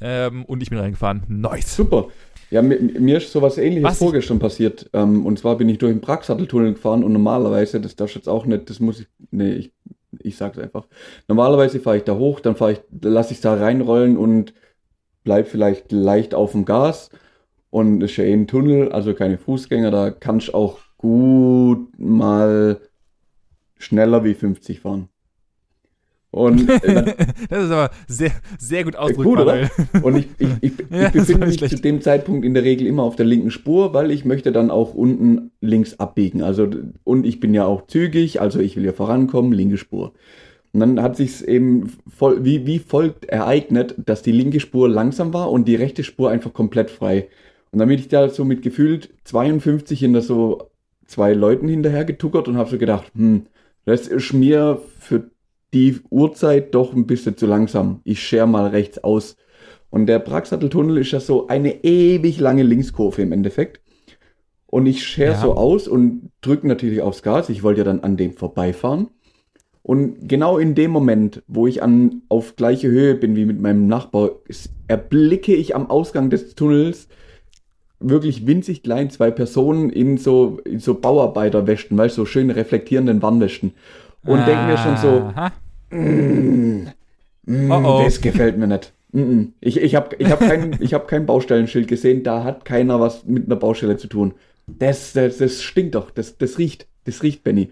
[0.00, 1.22] Ähm, und ich bin reingefahren.
[1.28, 1.76] Nice.
[1.76, 2.08] Super.
[2.50, 3.98] Ja, mir, mir ist sowas ähnliches Was?
[3.98, 4.88] vorgestern passiert.
[4.92, 8.28] Ähm, und zwar bin ich durch den Pragsatteltunnel gefahren und normalerweise, das darfst du jetzt
[8.28, 9.72] auch nicht, das muss ich, nee, ich,
[10.20, 10.86] ich sag's einfach.
[11.28, 14.54] Normalerweise fahre ich da hoch, dann fahre ich, lasse ich da reinrollen und
[15.24, 17.10] bleib vielleicht leicht auf dem Gas.
[17.70, 21.98] Und es ist ja eh ein Tunnel, also keine Fußgänger, da kannst du auch gut
[21.98, 22.80] mal
[23.76, 25.10] schneller wie 50 fahren.
[26.30, 27.12] Und dann,
[27.48, 29.60] das ist aber sehr, sehr gut ausdrückbar.
[29.60, 30.04] Gut, oder?
[30.04, 31.76] Und ich, ich, ich, ja, ich befinde mich schlecht.
[31.76, 34.70] zu dem Zeitpunkt in der Regel immer auf der linken Spur, weil ich möchte dann
[34.70, 36.42] auch unten links abbiegen.
[36.42, 36.68] Also,
[37.04, 40.12] und ich bin ja auch zügig, also ich will ja vorankommen, linke Spur.
[40.72, 45.32] Und dann hat sich eben voll, wie, wie folgt ereignet, dass die linke Spur langsam
[45.32, 47.28] war und die rechte Spur einfach komplett frei.
[47.70, 50.70] Und dann bin ich da so mit gefühlt 52 hinter so
[51.06, 53.46] zwei Leuten hinterher getuckert und habe so gedacht, hm,
[53.86, 55.30] das ist mir für
[55.74, 58.00] die Uhrzeit doch ein bisschen zu langsam.
[58.04, 59.36] Ich scher mal rechts aus.
[59.90, 63.80] Und der Pragsatteltunnel ist ja so eine ewig lange Linkskurve im Endeffekt.
[64.66, 65.40] Und ich scher ja.
[65.40, 67.48] so aus und drücke natürlich aufs Gas.
[67.48, 69.08] Ich wollte ja dann an dem vorbeifahren.
[69.82, 73.86] Und genau in dem Moment, wo ich an, auf gleiche Höhe bin wie mit meinem
[73.86, 74.32] Nachbar,
[74.86, 77.08] erblicke ich am Ausgang des Tunnels
[78.00, 83.22] wirklich winzig klein zwei Personen in so, in so Bauarbeiterwäschen, weißt du, so schön reflektierenden
[83.22, 83.72] Warnwäschen.
[84.24, 86.88] Und denke mir schon so, mm,
[87.46, 88.02] mm, oh oh.
[88.04, 88.92] das gefällt mir nicht.
[89.12, 93.24] Mm, ich ich habe ich hab kein, hab kein Baustellenschild gesehen, da hat keiner was
[93.24, 94.34] mit einer Baustelle zu tun.
[94.66, 97.70] Das, das, das stinkt doch, das, das riecht, das riecht, Benny.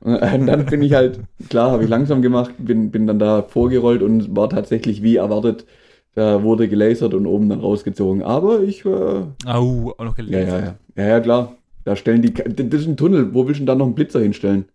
[0.00, 4.02] Und dann bin ich halt, klar, habe ich langsam gemacht, bin, bin dann da vorgerollt
[4.02, 5.64] und war tatsächlich wie erwartet,
[6.14, 8.22] da wurde gelasert und oben dann rausgezogen.
[8.22, 9.34] Aber ich war.
[9.44, 10.48] Äh, Au, auch noch gelasert.
[10.48, 11.56] Ja, ja, ja, ja, klar.
[11.84, 14.20] Da stellen die, das ist ein Tunnel, wo willst du denn da noch einen Blitzer
[14.20, 14.66] hinstellen?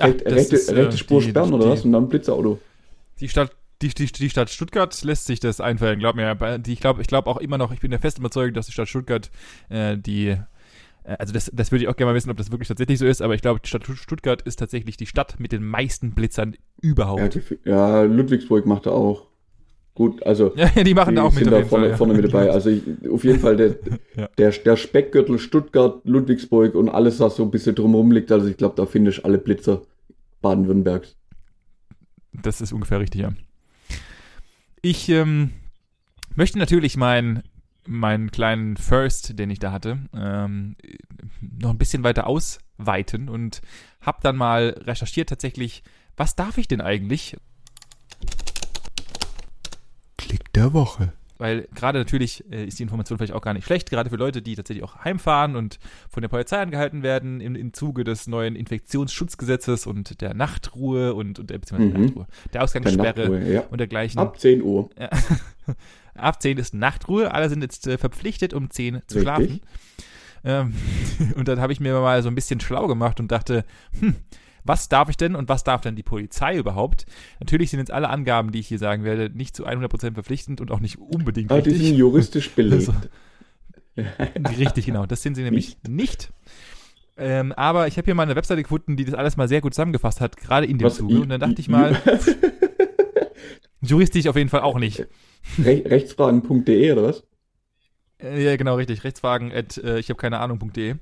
[0.00, 1.84] Ach, rechte, ist, rechte äh, Spur die, sperren oder die, was?
[1.84, 2.58] Und dann ein Blitzerauto.
[3.20, 3.50] Die Stadt
[3.82, 6.36] die, die, die Stadt Stuttgart lässt sich das einfallen, glaub mir.
[6.66, 8.88] Ich glaube ich glaub auch immer noch, ich bin der festen Überzeugung, dass die Stadt
[8.88, 9.30] Stuttgart
[9.70, 12.68] äh, die äh, also das, das würde ich auch gerne mal wissen, ob das wirklich
[12.68, 15.64] tatsächlich so ist, aber ich glaube, die Stadt Stuttgart ist tatsächlich die Stadt mit den
[15.64, 17.40] meisten Blitzern überhaupt.
[17.64, 19.26] Ja, ja Ludwigsburg macht da auch.
[19.94, 22.50] Gut, also ja, die machen da auch mit, da vorne, Fall, vorne mit dabei.
[22.52, 23.76] Also ich, auf jeden Fall der,
[24.16, 24.28] ja.
[24.38, 28.30] der, der Speckgürtel Stuttgart, Ludwigsburg und alles, was so ein bisschen drumherum liegt.
[28.30, 29.82] Also ich glaube, da finde ich alle Blitzer
[30.40, 31.16] Baden-Württembergs.
[32.32, 33.32] Das ist ungefähr richtig, ja.
[34.82, 35.52] Ich ähm,
[36.34, 37.42] möchte natürlich mein
[37.86, 40.76] meinen kleinen First, den ich da hatte, ähm,
[41.40, 43.62] noch ein bisschen weiter ausweiten und
[44.00, 45.82] habe dann mal recherchiert tatsächlich,
[46.16, 47.36] was darf ich denn eigentlich?
[50.16, 51.12] Klick der Woche.
[51.40, 54.42] Weil gerade natürlich äh, ist die Information vielleicht auch gar nicht schlecht, gerade für Leute,
[54.42, 55.78] die tatsächlich auch heimfahren und
[56.10, 61.38] von der Polizei angehalten werden im, im Zuge des neuen Infektionsschutzgesetzes und der Nachtruhe und,
[61.38, 62.04] und der, beziehungsweise mhm.
[62.04, 63.60] Nachtruhe, der Ausgangssperre Nachtruhe, ja.
[63.70, 64.20] und dergleichen.
[64.20, 64.90] Ab 10 Uhr.
[64.98, 65.08] Ja.
[66.14, 69.22] Ab 10 ist Nachtruhe, alle sind jetzt äh, verpflichtet, um 10 zu Richtig.
[69.22, 69.60] schlafen.
[70.44, 70.74] Ähm,
[71.36, 73.64] und dann habe ich mir mal so ein bisschen schlau gemacht und dachte,
[73.98, 74.14] hm,
[74.64, 77.06] was darf ich denn und was darf denn die Polizei überhaupt?
[77.40, 80.70] Natürlich sind jetzt alle Angaben, die ich hier sagen werde, nicht zu 100% verpflichtend und
[80.70, 81.78] auch nicht unbedingt Aber richtig.
[81.78, 82.88] die sind juristisch belegt.
[82.88, 82.94] Also,
[84.58, 85.06] richtig, genau.
[85.06, 85.88] Das sind sie nämlich nicht.
[85.88, 86.32] nicht.
[87.16, 89.74] Ähm, aber ich habe hier mal eine Webseite gefunden, die das alles mal sehr gut
[89.74, 91.20] zusammengefasst hat, gerade in dem was, Zuge.
[91.20, 92.00] Und dann dachte ich mal,
[93.82, 95.06] juristisch auf jeden Fall auch nicht.
[95.58, 97.24] Re rechtsfragen.de oder was?
[98.22, 99.04] Äh, ja, genau, richtig.
[99.04, 100.96] Rechtsfragen at äh, ich habe keine Ahnung.de.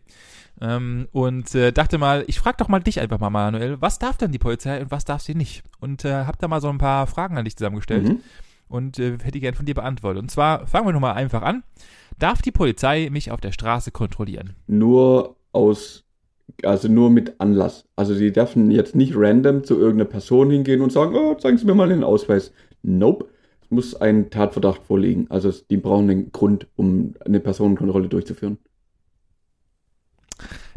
[0.60, 4.16] Ähm, und äh, dachte mal, ich frage doch mal dich einfach mal, Manuel, was darf
[4.16, 5.62] denn die Polizei und was darf sie nicht?
[5.80, 8.20] Und äh, habe da mal so ein paar Fragen an dich zusammengestellt mhm.
[8.68, 10.22] und äh, hätte gern von dir beantwortet.
[10.22, 11.62] Und zwar fangen wir nochmal einfach an.
[12.18, 14.56] Darf die Polizei mich auf der Straße kontrollieren?
[14.66, 16.04] Nur aus,
[16.64, 17.84] also nur mit Anlass.
[17.94, 21.66] Also sie dürfen jetzt nicht random zu irgendeiner Person hingehen und sagen, oh, zeigen Sie
[21.66, 22.52] mir mal den Ausweis.
[22.82, 23.28] Nope
[23.70, 25.26] muss ein Tatverdacht vorliegen.
[25.30, 28.58] Also die brauchen einen Grund, um eine Personenkontrolle durchzuführen.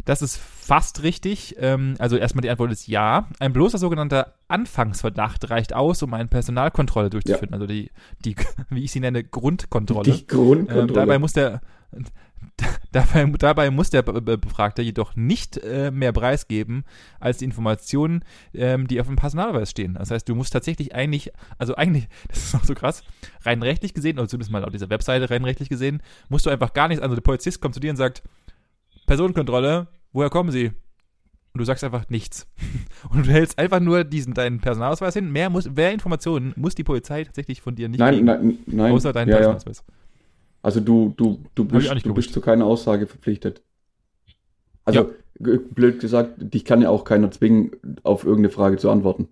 [0.04, 1.56] Das ist fast richtig.
[1.58, 3.28] Ähm, also erstmal die Antwort ist ja.
[3.38, 7.50] Ein bloßer sogenannter Anfangsverdacht reicht aus, um eine Personalkontrolle durchzuführen.
[7.50, 7.54] Ja.
[7.54, 7.90] Also die,
[8.24, 8.34] die,
[8.70, 10.10] wie ich sie nenne, Grundkontrolle.
[10.10, 10.82] Die Grundkontrolle.
[10.82, 11.60] Ähm, dabei muss der
[12.92, 16.84] Dabei, dabei, muss der Befragte jedoch nicht äh, mehr preisgeben
[17.20, 19.94] als die Informationen, ähm, die auf dem Personalausweis stehen.
[19.94, 23.02] Das heißt, du musst tatsächlich eigentlich, also eigentlich, das ist auch so krass,
[23.42, 26.74] rein rechtlich gesehen, oder zumindest mal auf dieser Webseite rein rechtlich gesehen, musst du einfach
[26.74, 28.22] gar nichts, also der Polizist kommt zu dir und sagt,
[29.06, 30.72] Personenkontrolle, woher kommen Sie?
[31.54, 32.46] Und du sagst einfach nichts.
[33.10, 35.30] Und du hältst einfach nur diesen deinen Personalausweis hin.
[35.30, 38.24] Mehr, muss, mehr Informationen muss die Polizei tatsächlich von dir nicht nein, kriegen.
[38.24, 38.92] Nein, nein.
[38.92, 39.84] Außer deinen ja, Personalausweis.
[39.86, 39.94] Ja.
[40.62, 43.62] Also du, du, du, bist, du bist zu keiner Aussage verpflichtet.
[44.84, 45.58] Also ja.
[45.70, 47.72] blöd gesagt, dich kann ja auch keiner zwingen,
[48.02, 49.28] auf irgendeine Frage zu antworten.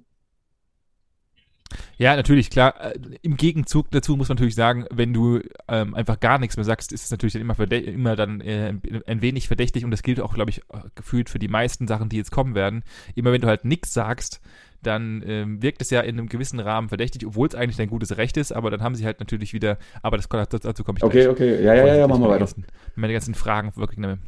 [1.99, 2.81] Ja, natürlich, klar.
[2.81, 6.64] Äh, Im Gegenzug dazu muss man natürlich sagen, wenn du ähm, einfach gar nichts mehr
[6.64, 8.75] sagst, ist es natürlich dann immer, immer dann äh,
[9.07, 10.62] ein wenig verdächtig und das gilt auch, glaube ich,
[10.95, 12.83] gefühlt für die meisten Sachen, die jetzt kommen werden.
[13.14, 14.40] Immer wenn du halt nichts sagst,
[14.83, 18.16] dann ähm, wirkt es ja in einem gewissen Rahmen verdächtig, obwohl es eigentlich dein gutes
[18.16, 21.23] Recht ist, aber dann haben sie halt natürlich wieder, aber das, dazu komme ich Okay,
[21.25, 21.29] gleich.
[21.29, 22.40] okay, ja, ja, ja, ja machen wir weiter.
[22.40, 22.66] Ganzen,
[22.97, 24.19] meine ganzen Fragen wirklich nehme.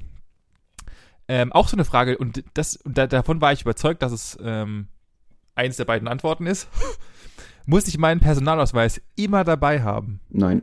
[1.28, 4.88] Ähm, auch so eine Frage, und das, da, davon war ich überzeugt, dass es ähm,
[5.54, 6.68] eins der beiden Antworten ist,
[7.66, 10.20] muss ich meinen Personalausweis immer dabei haben?
[10.30, 10.62] Nein.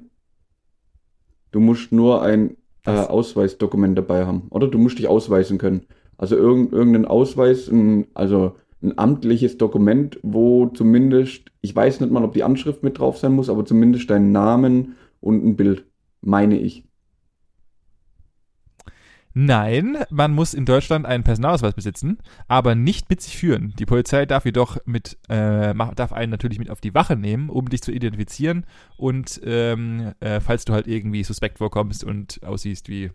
[1.52, 4.48] Du musst nur ein äh, Ausweisdokument dabei haben.
[4.50, 5.86] Oder du musst dich ausweisen können.
[6.18, 7.72] Also irgend, irgendein Ausweis,
[8.14, 13.18] also ein amtliches Dokument, wo zumindest, ich weiß nicht mal, ob die Anschrift mit drauf
[13.18, 15.86] sein muss, aber zumindest dein Namen und ein Bild,
[16.22, 16.86] meine ich.
[19.34, 23.74] Nein, man muss in Deutschland einen Personalausweis besitzen, aber nicht mit sich führen.
[23.78, 27.70] Die Polizei darf jedoch mit, äh, darf einen natürlich mit auf die Wache nehmen, um
[27.70, 28.66] dich zu identifizieren
[28.98, 33.12] und ähm, äh, falls du halt irgendwie suspekt vorkommst und aussiehst wie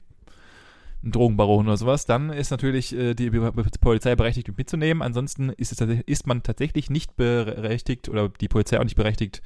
[1.04, 5.02] ein Drogenbaron oder sowas, dann ist natürlich äh, die Polizei berechtigt, mitzunehmen.
[5.02, 9.42] Ansonsten ist, es, ist man tatsächlich nicht berechtigt oder die Polizei auch nicht berechtigt,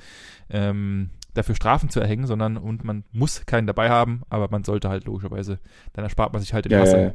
[0.50, 4.88] ähm, dafür Strafen zu erhängen, sondern und man muss keinen dabei haben, aber man sollte
[4.88, 5.58] halt logischerweise,
[5.92, 6.98] dann erspart man sich halt den ja, Hassel.
[6.98, 7.14] Ja, ja.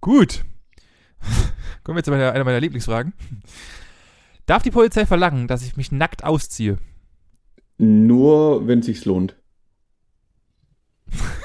[0.00, 0.44] Gut.
[1.84, 3.12] Kommen wir zu meiner, einer meiner Lieblingsfragen.
[4.46, 6.78] Darf die Polizei verlangen, dass ich mich nackt ausziehe?
[7.78, 9.36] Nur, wenn es sich lohnt.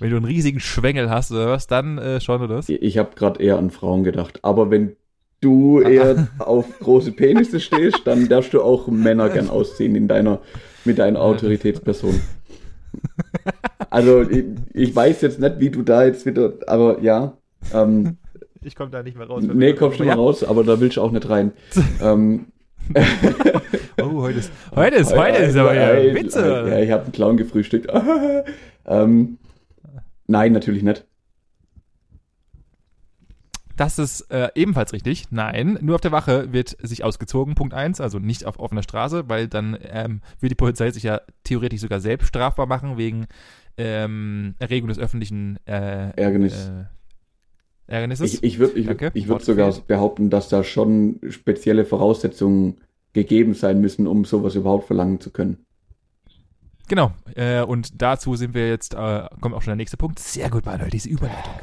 [0.00, 2.68] wenn du einen riesigen Schwengel hast oder was, dann äh, schon oder was?
[2.68, 4.40] Ich habe gerade eher an Frauen gedacht.
[4.42, 4.96] Aber wenn
[5.40, 10.40] du eher auf große Penisse stehst, dann darfst du auch Männer gern ausziehen in deiner,
[10.84, 12.20] mit deiner Autoritätsperson.
[13.90, 17.36] Also ich, ich weiß jetzt nicht, wie du da jetzt wieder, aber ja.
[17.72, 18.16] Ähm,
[18.62, 19.44] ich komme da nicht mehr raus.
[19.46, 20.16] Nee, kommst du ja.
[20.16, 21.52] mal raus, aber da willst du auch nicht rein.
[22.02, 22.46] ähm,
[24.02, 26.64] oh, heute ist, heute ist, heute ist aber ja Witze.
[26.68, 27.90] Ja, ich habe einen Clown gefrühstückt.
[28.86, 29.38] ähm,
[30.26, 31.06] nein, natürlich nicht.
[33.76, 35.32] Das ist äh, ebenfalls richtig.
[35.32, 39.28] Nein, nur auf der Wache wird sich ausgezogen, Punkt 1, also nicht auf offener Straße,
[39.28, 43.26] weil dann ähm, wird die Polizei sich ja theoretisch sogar selbst strafbar machen wegen
[43.76, 46.68] ähm, Erregung des öffentlichen äh, Ärgernis.
[46.68, 46.84] Äh,
[47.92, 48.34] Ärgernisses.
[48.34, 52.78] Ich, ich würde ich, ich würd sogar behaupten, dass da schon spezielle Voraussetzungen
[53.12, 55.66] gegeben sein müssen, um sowas überhaupt verlangen zu können.
[56.86, 60.18] Genau, äh, und dazu sind wir jetzt, äh, kommt auch schon der nächste Punkt.
[60.18, 61.54] Sehr gut, Manuel, diese Überleitung.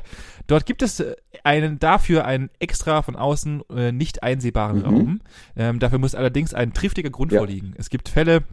[0.47, 4.85] Dort gibt es äh, einen dafür einen extra von außen äh, nicht einsehbaren mhm.
[4.85, 5.21] Raum.
[5.55, 7.39] Ähm, dafür muss allerdings ein triftiger Grund ja.
[7.39, 7.73] vorliegen.
[7.77, 8.43] Es gibt Fälle,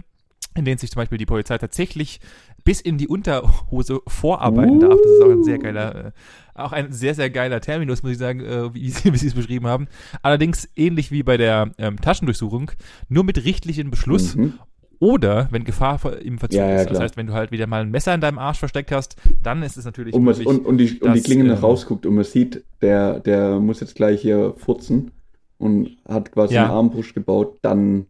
[0.55, 2.21] in denen sich zum Beispiel die Polizei tatsächlich
[2.65, 4.81] bis in die Unterhose vorarbeiten uh.
[4.81, 4.99] darf.
[5.03, 6.13] Das ist auch ein sehr geiler, äh,
[6.55, 9.67] auch ein sehr, sehr geiler Terminus, muss ich sagen, äh, wie, wie Sie es beschrieben
[9.67, 9.89] haben.
[10.21, 12.73] Allerdings ähnlich wie bei der ähm, Taschendurchsuchung,
[13.09, 14.59] nur mit richtlichen Beschluss mhm.
[15.01, 16.91] Oder wenn Gefahr im Verzug ja, ja, ist.
[16.91, 19.63] Das heißt, wenn du halt wieder mal ein Messer in deinem Arsch versteckt hast, dann
[19.63, 20.15] ist es natürlich.
[20.15, 23.21] Und, möglich, und, und, die, und die Klinge nach äh, rausguckt und man sieht, der,
[23.21, 25.13] der muss jetzt gleich hier furzen
[25.59, 26.65] und hat quasi ja.
[26.65, 28.07] einen Armbrust gebaut, dann.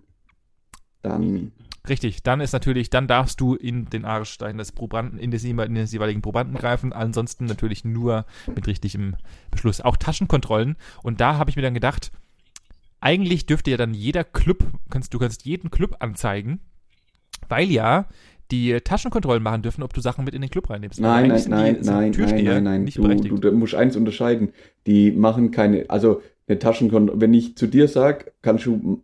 [1.02, 1.52] Dann.
[1.88, 5.74] Richtig, dann ist natürlich, dann darfst du in den Arsch deines Probanden, in des, in
[5.74, 9.16] des jeweiligen Probanden greifen, ansonsten natürlich nur mit richtigem
[9.50, 9.80] Beschluss.
[9.80, 10.76] Auch Taschenkontrollen.
[11.02, 12.10] Und da habe ich mir dann gedacht,
[13.00, 16.60] eigentlich dürfte ja dann jeder Club, kannst, du kannst jeden Club anzeigen,
[17.48, 18.06] weil ja
[18.50, 21.00] die Taschenkontrollen machen dürfen, ob du Sachen mit in den Club reinnimmst.
[21.00, 24.50] Nein, nein, nein, nein, nein, nein, nein, Nicht du, du musst eins unterscheiden.
[24.86, 29.02] Die machen keine, also eine Taschenkontrolle, wenn ich zu dir sage, kannst du,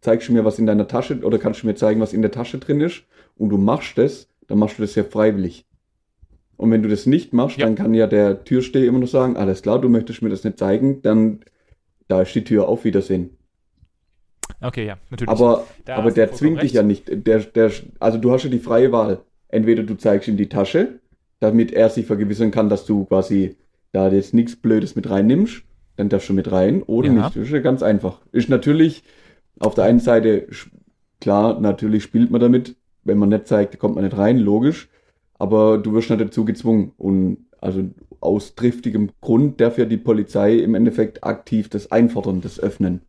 [0.00, 2.30] zeigst du mir, was in deiner Tasche, oder kannst du mir zeigen, was in der
[2.30, 3.02] Tasche drin ist,
[3.36, 5.66] und du machst das, dann machst du das ja freiwillig.
[6.56, 7.66] Und wenn du das nicht machst, ja.
[7.66, 10.58] dann kann ja der Türsteher immer noch sagen, alles klar, du möchtest mir das nicht
[10.58, 11.40] zeigen, dann
[12.08, 13.30] da ist die Tür auf Wiedersehen.
[14.60, 15.30] Okay, ja, natürlich.
[15.30, 17.04] Aber, aber der zwingt dich ja nicht.
[17.08, 19.20] Der, der, also du hast ja die freie Wahl.
[19.48, 21.00] Entweder du zeigst ihm die Tasche,
[21.40, 23.56] damit er sich vergewissern kann, dass du quasi
[23.92, 25.62] da jetzt nichts Blödes mit reinnimmst,
[25.96, 27.14] dann darfst du mit rein oder ja.
[27.14, 27.36] nicht.
[27.36, 28.20] Das ist ja ganz einfach.
[28.32, 29.02] Ist natürlich
[29.58, 30.46] auf der einen Seite,
[31.20, 32.76] klar, natürlich spielt man damit.
[33.02, 34.88] Wenn man nicht zeigt, kommt man nicht rein, logisch.
[35.38, 36.92] Aber du wirst nicht dazu gezwungen.
[36.98, 37.82] Und also
[38.20, 43.00] aus triftigem Grund darf ja die Polizei im Endeffekt aktiv das Einfordern, das Öffnen.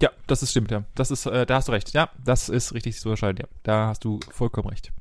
[0.00, 0.84] Ja, das ist stimmt, ja.
[0.94, 1.92] Das ist, äh, da hast du recht.
[1.92, 3.48] Ja, das ist richtig zu unterscheiden, ja.
[3.62, 4.92] Da hast du vollkommen recht.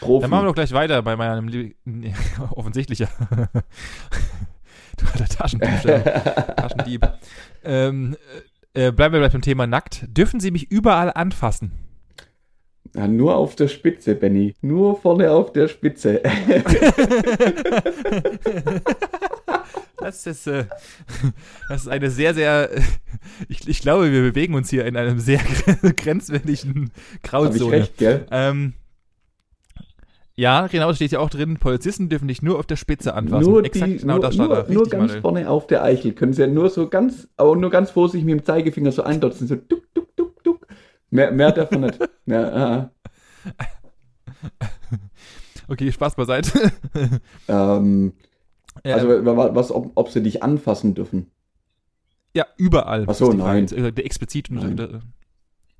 [0.00, 0.22] Profi.
[0.22, 2.14] Dann machen wir doch gleich weiter bei meinem Lie nee,
[2.50, 3.08] offensichtlicher.
[4.96, 5.82] du alter Taschendieb.
[6.56, 7.08] Taschendieb.
[7.64, 8.16] ähm,
[8.72, 10.06] äh, bleiben wir gleich beim Thema nackt.
[10.08, 11.72] Dürfen Sie mich überall anfassen?
[12.94, 14.54] Ja, nur auf der Spitze, Benny.
[14.62, 16.22] Nur vorne auf der Spitze.
[20.00, 20.64] Das ist, äh,
[21.68, 22.70] das ist eine sehr, sehr.
[23.48, 25.40] Ich, ich glaube, wir bewegen uns hier in einem sehr
[25.96, 26.90] grenzwertigen
[27.22, 27.54] Grauzone.
[27.54, 28.26] Hab ich recht, gell?
[28.30, 28.74] Ähm,
[30.36, 33.50] ja, genau, steht ja auch drin, Polizisten dürfen dich nur auf der Spitze anfassen.
[33.50, 34.72] Nur Exakt, die, genau nur, das stand nur, da.
[34.72, 35.20] nur ganz Manuel.
[35.20, 36.12] vorne auf der Eichel.
[36.12, 39.46] Können sie ja nur so ganz, aber nur ganz vorsichtig mit dem Zeigefinger so eindotzen,
[39.48, 40.66] so duck, duck, duck, duck.
[41.10, 41.98] Mehr, mehr davon nicht.
[42.26, 42.90] Ja,
[45.68, 46.72] okay, Spaß beiseite.
[47.48, 48.12] ähm,
[48.84, 51.30] also, was, ob, ob sie dich anfassen dürfen?
[52.34, 53.04] Ja, überall.
[53.08, 53.68] Ach so, ist die nein.
[53.68, 53.88] Frage.
[53.88, 54.50] Äh, Explizit.
[54.50, 55.02] Nein.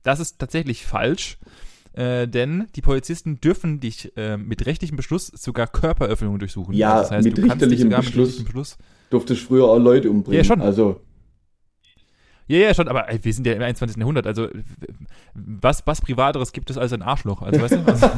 [0.03, 1.38] Das ist tatsächlich falsch.
[1.92, 6.74] Äh, denn die Polizisten dürfen dich äh, mit rechtlichem Beschluss sogar Körperöffnungen durchsuchen.
[6.74, 8.44] Ja, Also das heißt, mit du kannst dich richterlichem sogar Beschluss.
[8.44, 8.79] Beschluss
[9.11, 10.38] Durftest früher auch Leute umbringen.
[10.38, 10.61] Ja, schon.
[10.61, 11.00] Also,
[12.51, 13.97] Ja, ja, schon, aber ey, wir sind ja im 21.
[13.97, 14.49] Jahrhundert, also
[15.35, 17.43] was, was Privateres gibt es als ein Arschloch?
[17.43, 18.11] Also, weißt du, also,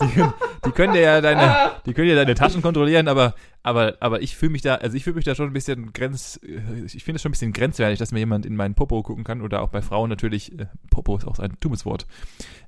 [0.00, 0.22] die,
[0.66, 4.52] die können ja deine, die können ja deine Taschen kontrollieren, aber, aber, aber ich fühle
[4.52, 7.30] mich da, also ich fühle mich da schon ein bisschen grenz, ich finde es schon
[7.30, 10.10] ein bisschen grenzwertig, dass mir jemand in meinen Popo gucken kann oder auch bei Frauen
[10.10, 12.06] natürlich, äh, Popo ist auch ein dummes Wort,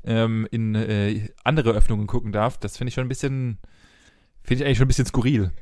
[0.03, 2.59] ähm, in äh, andere Öffnungen gucken darf.
[2.59, 3.59] Das finde ich schon ein bisschen,
[4.43, 5.53] finde ich eigentlich schon ein bisschen skurril.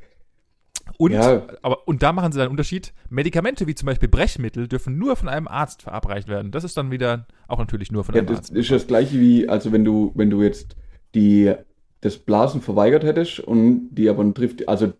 [0.98, 1.42] Und, Ja.
[1.62, 2.92] aber, und da machen sie dann einen Unterschied.
[3.10, 6.50] Medikamente wie zum Beispiel Brechmittel dürfen nur von einem Arzt verabreicht werden.
[6.50, 8.50] Das ist dann wieder auch natürlich nur von ja, einem das Arzt.
[8.50, 10.76] ist das gleiche wie, also wenn du, wenn du jetzt
[11.14, 11.52] die,
[12.00, 14.92] das Blasen verweigert hättest und die aber trifft, also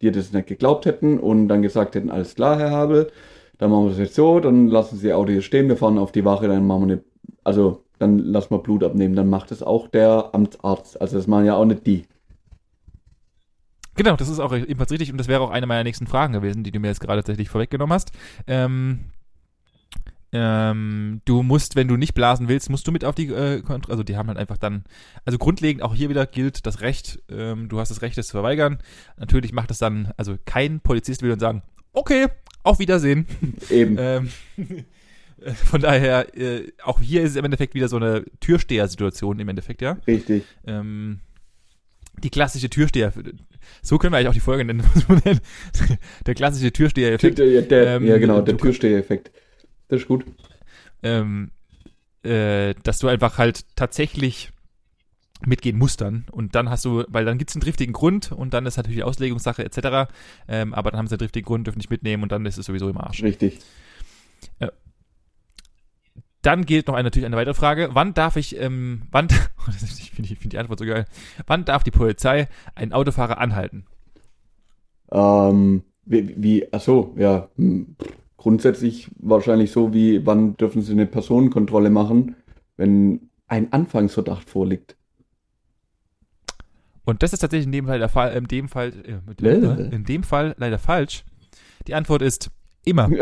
[0.00, 3.10] dir das nicht geglaubt hätten und dann gesagt hätten, alles klar, Herr Habel,
[3.58, 6.12] dann machen wir das jetzt so, dann lassen Sie Auto hier stehen, wir fahren auf
[6.12, 7.04] die Wache, dann machen wir eine,
[7.44, 11.00] also dann lassen wir Blut abnehmen, dann macht das auch der Amtsarzt.
[11.00, 12.04] Also das machen ja auch nicht die.
[13.94, 16.64] Genau, das ist auch ebenfalls richtig und das wäre auch eine meiner nächsten Fragen gewesen,
[16.64, 18.12] die du mir jetzt gerade tatsächlich vorweggenommen hast.
[18.46, 19.00] Ähm,
[20.34, 24.02] ähm, du musst, wenn du nicht blasen willst, musst du mit auf die äh, also
[24.02, 24.84] die haben halt einfach dann,
[25.26, 28.32] also grundlegend auch hier wieder gilt das Recht, ähm, du hast das Recht, es zu
[28.32, 28.78] verweigern.
[29.18, 32.28] Natürlich macht es dann, also kein Polizist will dann sagen, okay,
[32.62, 33.26] auf Wiedersehen.
[33.70, 33.96] Eben.
[33.98, 34.30] Ähm,
[35.40, 39.48] äh, von daher, äh, auch hier ist es im Endeffekt wieder so eine Türsteher-Situation im
[39.50, 39.98] Endeffekt, ja.
[40.06, 40.44] Richtig.
[40.66, 41.20] Ähm,
[42.18, 43.12] die klassische Türsteher.
[43.82, 44.84] So können wir eigentlich auch die Folge nennen.
[46.26, 47.38] der klassische Türsteher-Effekt.
[47.38, 49.30] Der, der, Ähm, ja, genau, der Türsteher-Effekt.
[49.88, 50.24] Das ist gut.
[51.02, 51.50] Ähm,
[52.22, 54.52] äh, dass du einfach halt tatsächlich
[55.44, 56.24] mitgehen musst dann.
[56.30, 58.98] Und dann hast du, weil dann gibt es einen driftigen Grund und dann ist natürlich
[58.98, 60.12] die Auslegungssache etc.
[60.48, 62.66] Ähm, aber dann haben sie einen driftigen Grund, dürfen nicht mitnehmen und dann ist es
[62.66, 63.22] sowieso im Arsch.
[63.22, 63.58] Richtig.
[66.42, 67.90] Dann gilt noch eine, natürlich eine weitere Frage.
[67.92, 69.28] Wann darf ich, ähm, wann,
[69.98, 71.06] ich finde ich find die Antwort so geil.
[71.46, 73.86] Wann darf die Polizei einen Autofahrer anhalten?
[75.12, 77.48] Ähm, wie, wie, ach so, ja.
[77.56, 77.96] hm,
[78.36, 82.34] Grundsätzlich wahrscheinlich so wie, wann dürfen Sie eine Personenkontrolle machen,
[82.76, 84.96] wenn ein Anfangsverdacht vorliegt.
[87.04, 89.60] Und das ist tatsächlich in dem Fall der Fall, in dem Fall, äh, Lä?
[89.60, 91.24] dem, in dem Fall leider falsch.
[91.86, 92.50] Die Antwort ist
[92.84, 93.08] immer.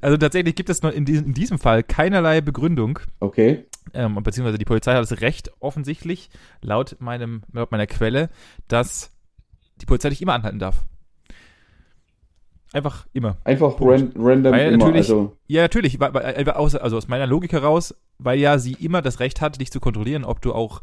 [0.00, 3.64] also tatsächlich gibt es noch in diesem, in diesem Fall keinerlei Begründung, Okay.
[3.94, 8.28] ähm, beziehungsweise die Polizei hat das Recht offensichtlich, laut meinem, laut meiner Quelle,
[8.68, 9.12] dass
[9.80, 10.84] die Polizei dich immer anhalten darf.
[12.72, 13.36] Einfach immer.
[13.44, 14.78] Einfach ran, random Weil immer.
[14.78, 18.72] natürlich- Also, Ja, natürlich, weil, weil, aus, also aus meiner Logik heraus, weil ja sie
[18.74, 20.80] immer das Recht hat, dich zu kontrollieren, ob du auch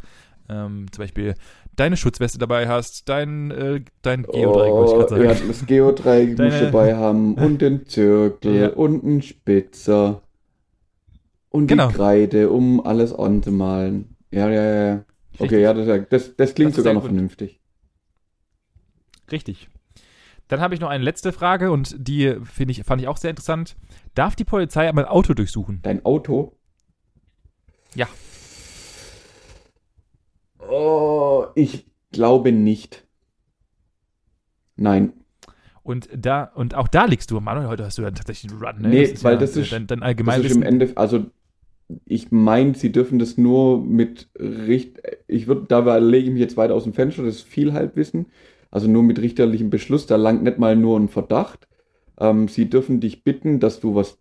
[0.49, 1.35] ähm, zum Beispiel
[1.75, 5.47] deine Schutzweste dabei hast, dein, äh, dein Geodreieck, wollte ich oh, gerade ja, sagen.
[5.47, 8.69] das Geodreieck muss Deine- dabei haben und den Zirkel Ja.
[8.69, 10.21] und einen Spitzer
[11.49, 11.87] und Genau.
[11.89, 14.15] die Kreide, um alles anzumalen.
[14.31, 14.85] Ja, ja, ja.
[14.87, 15.05] ja.
[15.39, 15.87] Okay, Richtig.
[15.87, 17.11] ja, das, das, das klingt Das sogar noch gut.
[17.11, 17.59] vernünftig.
[19.31, 19.69] Richtig.
[20.49, 23.29] Dann habe ich noch eine letzte Frage und die finde ich, fand ich auch sehr
[23.29, 23.75] interessant.
[24.15, 25.79] Darf die Polizei mein Auto durchsuchen?
[25.83, 26.57] Dein Auto?
[27.95, 28.07] Ja.
[30.69, 33.05] Oh, ich glaube nicht.
[34.75, 35.13] Nein.
[35.83, 38.81] Und da, und auch da liegst du, Manuel, heute hast du ja tatsächlich einen Run,
[38.81, 38.89] ne?
[38.89, 40.63] Nee, weil das äh, ist- dein, dein Das ist im Allgemeinwissen.
[40.63, 41.25] Ende, also
[42.05, 46.57] ich meine, sie dürfen das nur mit Richt, ich würde, da lege ich mich jetzt
[46.57, 48.27] weit aus dem Fenster, das ist viel Halbwissen,
[48.69, 51.67] also nur mit richterlichem Beschluss, da langt nicht mal nur ein Verdacht.
[52.19, 54.19] Ähm, sie dürfen dich bitten, dass du was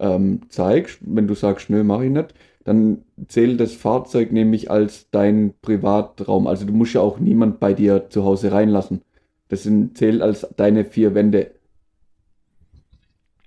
[0.00, 5.10] ähm, zeigst, wenn du sagst, nö, mache ich nicht, dann zählt das Fahrzeug nämlich als
[5.10, 9.02] dein Privatraum, also du musst ja auch niemand bei dir zu Hause reinlassen.
[9.48, 11.50] Das sind, zählt als deine vier Wände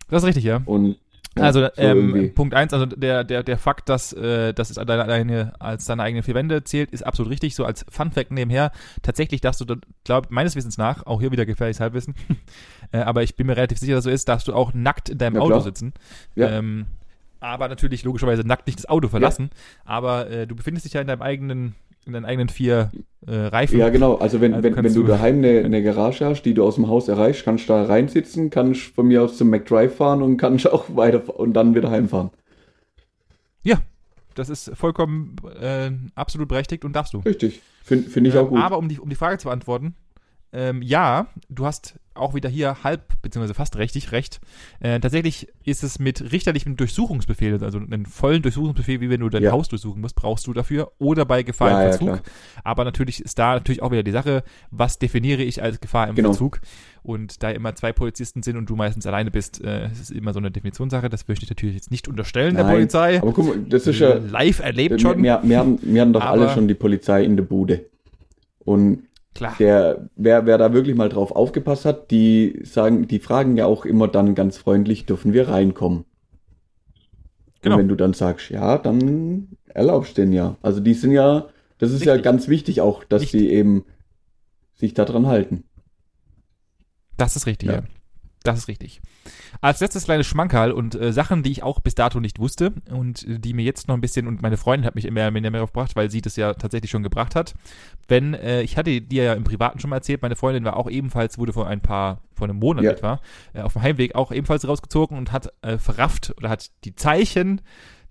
[0.10, 0.62] Das ist richtig, ja.
[0.66, 0.98] und
[1.36, 2.34] Also so ähm.
[2.36, 6.04] Punkt eins, also der, der, der Fakt, dass, äh, dass es deine, deine, als deine
[6.04, 7.56] eigenen vier Wände zählt, ist absolut richtig.
[7.56, 8.72] So als Fun Fact nebenher.
[9.02, 12.16] Tatsächlich darfst du, glaub, meines Wissens nach, auch hier wieder gefährliches Halbwissen,
[12.92, 15.18] äh, aber ich bin mir relativ sicher, dass so ist, darfst du auch nackt in
[15.18, 15.62] deinem Ja, Auto klar.
[15.62, 15.94] sitzen.
[16.36, 16.50] Ja.
[16.50, 16.86] Ähm,
[17.48, 19.50] aber natürlich logischerweise nackt nicht das Auto verlassen.
[19.86, 22.92] Aber äh, du befindest dich ja in deinem eigenen, in deinen eigenen vier
[23.26, 23.80] äh, Reifen.
[23.80, 24.16] Ja, genau.
[24.16, 26.76] Also wenn, Also wenn, wenn du du- daheim eine, eine Garage hast, die du aus
[26.76, 30.38] dem Haus erreichst, kannst du da reinsitzen, kannst von mir aus zum McDrive fahren und
[30.38, 32.32] kannst auch weiter und dann wieder heimfahren.
[34.36, 37.22] Das ist vollkommen äh, absolut berechtigt und darfst du.
[37.22, 37.60] Richtig.
[37.84, 38.60] Finde find ich Ähm, auch gut.
[38.62, 39.96] Aber um die, um die Frage zu beantworten,
[40.54, 44.40] ähm, ja, du hast auch wieder hier halb, beziehungsweise fast richtig, recht.
[44.80, 49.44] Äh, tatsächlich ist es mit richterlichem Durchsuchungsbefehl, also einen vollen Durchsuchungsbefehl, wie wenn du dein
[49.44, 49.52] Ja.
[49.52, 50.92] Haus durchsuchen musst, brauchst du dafür.
[51.00, 52.08] Oder bei Gefahr Ja, im ja, Verzug.
[52.08, 52.22] klar.
[52.64, 56.16] Aber natürlich ist da natürlich auch wieder die Sache, was definiere ich als Gefahr im
[56.16, 56.30] Genau.
[56.30, 56.60] Verzug?
[57.04, 60.34] Und da immer zwei Polizisten sind und du meistens alleine bist, äh, es ist immer
[60.34, 61.08] so eine Definitionssache.
[61.08, 63.22] Das möchte ich natürlich jetzt nicht unterstellen der Nein, Polizei.
[63.22, 65.24] Aber guck mal, das ist ja, live erlebt wir, schon.
[65.24, 67.86] wir, wir, haben, wir haben doch alle Aber- schon die Polizei in der Bude.
[68.60, 69.04] Und
[69.38, 69.56] Klar.
[69.60, 73.86] der, wer, wer da wirklich mal drauf aufgepasst hat, die sagen, die fragen ja auch
[73.86, 76.06] immer dann ganz freundlich, dürfen wir reinkommen?
[77.62, 77.76] Genau.
[77.76, 80.58] Und wenn du dann sagst, ja, dann erlaubst du den ja.
[80.62, 82.24] Also die sind ja, das ist ja Richtig.
[82.24, 83.42] ganz wichtig auch, dass Richtig.
[83.42, 83.86] die eben
[84.74, 85.64] sich daran halten.
[87.18, 87.76] Das ist richtig, ja.
[87.76, 87.84] Ja.
[88.48, 89.02] Das ist richtig.
[89.60, 93.28] Als letztes kleine Schmankerl und äh, Sachen, die ich auch bis dato nicht wusste und
[93.28, 95.52] äh, die mir jetzt noch ein bisschen, und meine Freundin hat mich immer mehr, mehr
[95.52, 97.56] darauf gebracht, weil sie das ja tatsächlich schon gebracht hat.
[98.08, 100.90] Wenn, äh, ich hatte dir ja im Privaten schon mal erzählt, meine Freundin war auch
[100.90, 102.92] ebenfalls, wurde vor ein paar, vor einem Monat Ja.
[102.92, 103.22] etwa,
[103.54, 107.60] äh, auf dem Heimweg auch ebenfalls rausgezogen und hat äh, verrafft oder hat die Zeichen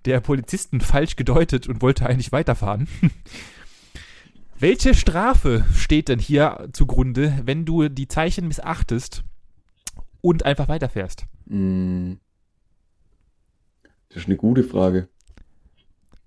[0.04, 2.88] der Polizisten falsch gedeutet und wollte eigentlich weiterfahren.
[4.58, 9.22] Welche Strafe steht denn hier zugrunde, wenn du die Zeichen missachtest
[10.20, 11.24] und einfach weiterfährst?
[11.46, 12.14] Mm.
[14.08, 15.08] Das ist eine gute Frage.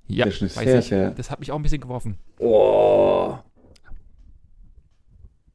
[0.07, 0.85] Ja, Das ist sehr, ich.
[0.85, 2.17] sehr- Das hat mich auch ein bisschen geworfen.
[2.39, 3.37] Oh.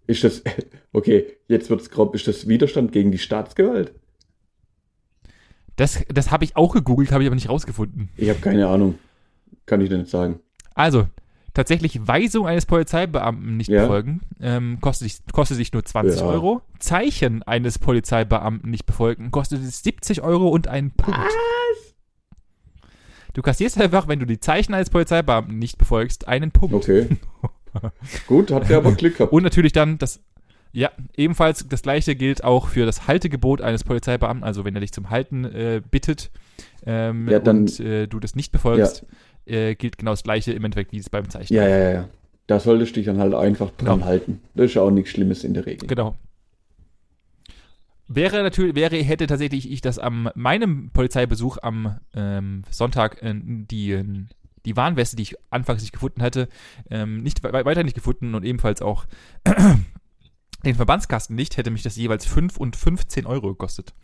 [0.07, 0.43] Ist das,
[0.93, 3.95] okay, jetzt wird's grob, ist das Widerstand gegen die Staatsgewalt?
[5.77, 8.09] Das, das habe ich auch gegoogelt, habe ich aber nicht rausgefunden.
[8.17, 8.99] Ich habe keine Ahnung.
[9.67, 10.39] Kann ich dir nicht sagen.
[10.75, 11.09] Also,
[11.55, 13.83] tatsächlich Weisung eines Polizeibeamten nicht Ja.
[13.83, 16.27] befolgen, ähm, kostet, sich, kostet sich nur 20 Ja.
[16.27, 16.61] Euro.
[16.79, 21.19] Zeichen eines Polizeibeamten nicht befolgen, kostet es 70 Euro und einen Punkt.
[23.33, 26.75] Du kassierst einfach, wenn du die Zeichen eines Polizeibeamten nicht befolgst, einen Punkt.
[26.75, 27.09] Okay.
[28.29, 29.33] Gut, hat der aber Glück gehabt.
[29.33, 30.21] Und natürlich dann das,
[30.73, 34.93] ja, ebenfalls das gleiche gilt auch für das Haltegebot eines Polizeibeamten, also wenn er dich
[34.93, 36.31] zum Halten äh, bittet
[36.87, 39.05] ähm, Ja, dann- und äh, du das nicht befolgst,
[39.47, 41.53] äh, gilt genau das gleiche im Endeffekt wie es beim Zeichen.
[41.55, 42.09] Ja, ja, ja.
[42.47, 44.05] Da solltest du dich dann halt einfach dran Genau.
[44.07, 44.41] halten.
[44.55, 45.87] Das ist auch nichts Schlimmes in der Regel.
[45.89, 46.15] Genau.
[48.07, 54.27] Wäre natürlich, wäre, hätte tatsächlich ich das am meinem Polizeibesuch am ähm, Sonntag äh, die,
[54.67, 56.49] die Warnweste, die ich anfangs nicht gefunden hatte,
[56.91, 59.07] ähm, nicht we- weiter nicht gefunden und ebenfalls auch
[60.67, 63.95] den Verbandskasten nicht, hätte mich das jeweils 5 und 15 Euro gekostet.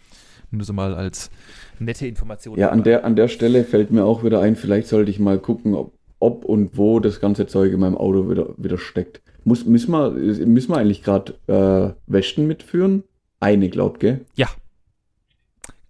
[0.51, 1.30] Nur so mal als
[1.78, 2.59] nette Information.
[2.59, 5.38] Ja, an der, an der Stelle fällt mir auch wieder ein, vielleicht sollte ich mal
[5.38, 9.22] gucken, ob, ob und wo das ganze Zeug in meinem Auto wieder, wieder steckt.
[9.44, 10.11] Muss, müssen, wir,
[10.46, 13.05] müssen wir eigentlich gerade äh, Wäschen mitführen?
[13.38, 14.26] Eine, glaubt, gell?
[14.34, 14.48] Ja.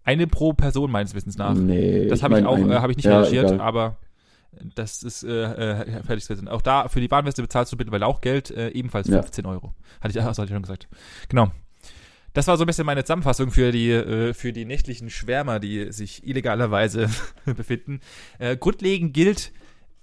[0.04, 1.54] Eine pro Person meines Wissens nach.
[1.54, 2.06] Nee.
[2.06, 3.60] Das habe ich auch, äh, habe ich nicht Ja, recherchiert, egal.
[3.60, 3.96] aber
[4.74, 6.48] das ist äh, äh, fertig gewesen.
[6.48, 9.22] Auch da, für die Warnweste bezahlst du mittlerweile auch Geld, äh, ebenfalls Ja.
[9.22, 9.74] 15 Euro.
[10.00, 10.88] Hatte ich, ach, hatte ich schon gesagt.
[11.28, 11.50] Genau.
[12.32, 15.92] Das war so ein bisschen meine Zusammenfassung für die, äh, für die nächtlichen Schwärmer, die
[15.92, 17.08] sich illegalerweise
[17.44, 18.00] befinden.
[18.38, 19.52] Äh, grundlegend gilt,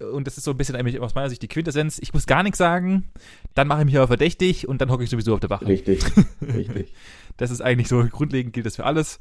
[0.00, 2.26] äh, und das ist so ein bisschen eigentlich aus meiner Sicht die Quintessenz, ich muss
[2.26, 3.10] gar nichts sagen,
[3.54, 5.66] dann mache ich mich aber verdächtig und dann hocke ich sowieso auf der Wache.
[5.66, 6.04] Richtig,
[6.42, 6.92] richtig.
[7.36, 9.20] Das ist eigentlich so, grundlegend gilt das für alles.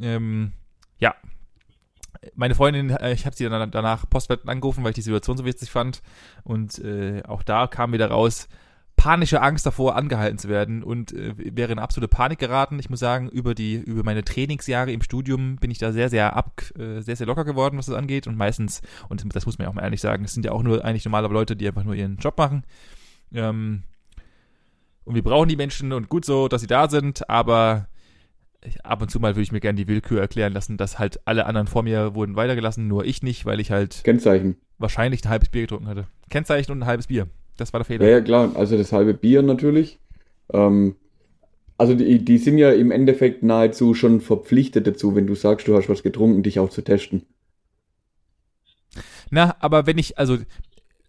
[0.00, 0.52] Ähm,
[0.98, 1.14] ja.
[2.34, 5.44] Meine Freundin, äh, ich habe sie dann danach postwendend angerufen, weil ich die Situation so
[5.44, 6.02] witzig fand.
[6.44, 8.48] Und äh, auch da kam wieder raus,
[9.02, 12.78] panische Angst davor, angehalten zu werden und äh, wäre in absolute Panik geraten.
[12.78, 16.36] Ich muss sagen, über die, über meine Trainingsjahre im Studium bin ich da sehr, sehr
[16.36, 18.28] ab, äh, sehr, sehr locker geworden, was das angeht.
[18.28, 20.62] Und meistens, und das muss man ja auch mal ehrlich sagen, es sind ja auch
[20.62, 22.62] nur eigentlich normale Leute, die einfach nur ihren Job machen.
[23.34, 23.82] Ähm,
[25.02, 27.88] und wir brauchen die Menschen und gut so, dass sie da sind, aber
[28.84, 31.46] ab und zu mal würde ich mir gerne die Willkür erklären lassen, dass halt alle
[31.46, 34.58] anderen vor mir wurden weitergelassen, nur ich nicht, weil ich halt Kennzeichen.
[34.78, 36.06] wahrscheinlich ein halbes Bier getrunken hatte.
[36.30, 37.26] Kennzeichen und ein halbes Bier.
[37.56, 38.04] Das war der Fehler.
[38.04, 38.52] Ja, ja, klar.
[38.54, 39.98] Also das halbe Bier natürlich.
[40.52, 40.96] Ähm,
[41.78, 45.76] also die, die sind ja im Endeffekt nahezu schon verpflichtet dazu, wenn du sagst, du
[45.76, 47.22] hast was getrunken, dich auch zu testen.
[49.30, 50.38] Na, aber wenn ich, also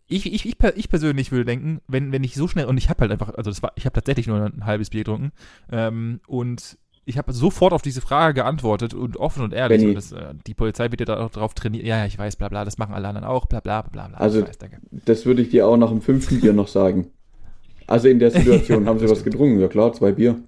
[0.07, 3.01] ich, ich, ich, ich persönlich würde denken, wenn, wenn ich so schnell, und ich habe
[3.01, 5.31] halt einfach, also das war, ich habe tatsächlich nur ein halbes Bier getrunken,
[5.71, 9.83] ähm, und ich habe sofort auf diese Frage geantwortet und offen und ehrlich.
[9.85, 11.85] Und das, äh, die Polizei wird ja da auch drauf trainiert.
[11.85, 14.17] Ja, ja, ich weiß, bla bla, das machen alle anderen auch, bla bla bla bla.
[14.17, 14.57] Also- weiß.
[15.05, 17.07] Das würde ich dir auch nach dem fünften Bier noch sagen.
[17.87, 20.39] Also in der Situation haben sie was getrunken, ja klar, zwei Bier.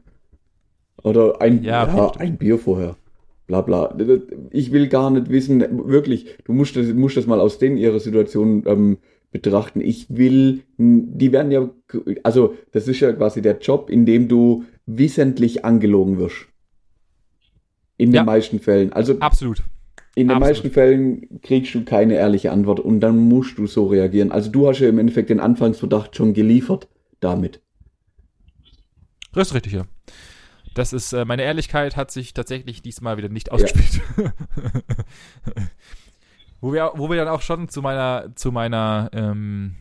[1.03, 2.95] Oder ein, Ja, ja, ein Bier vorher.
[3.47, 3.95] Bla bla.
[4.49, 7.99] Ich will gar nicht wissen, wirklich, du musst das, musst das mal aus denen ihrer
[7.99, 8.97] Situation ähm,
[9.35, 9.81] betrachten.
[9.81, 11.69] Ich will, die werden ja,
[12.23, 16.47] also das ist ja quasi der Job, in dem du wissentlich angelogen wirst.
[17.97, 18.21] In Ja.
[18.21, 18.93] den meisten Fällen.
[18.93, 19.59] Also Absolut.
[20.15, 20.49] in den Absolut.
[20.49, 24.31] meisten Fällen kriegst du keine ehrliche Antwort und dann musst du so reagieren.
[24.31, 26.87] Also du hast ja im Endeffekt den Anfangsverdacht schon geliefert
[27.19, 27.61] damit.
[29.33, 29.85] Das ist richtig, ja.
[30.75, 34.01] Das ist, äh, meine Ehrlichkeit hat sich tatsächlich diesmal wieder nicht ausgespielt.
[34.17, 34.33] Ja.
[36.61, 39.75] wo, wir, wo wir dann auch schon zu meiner, zu meiner, ähm,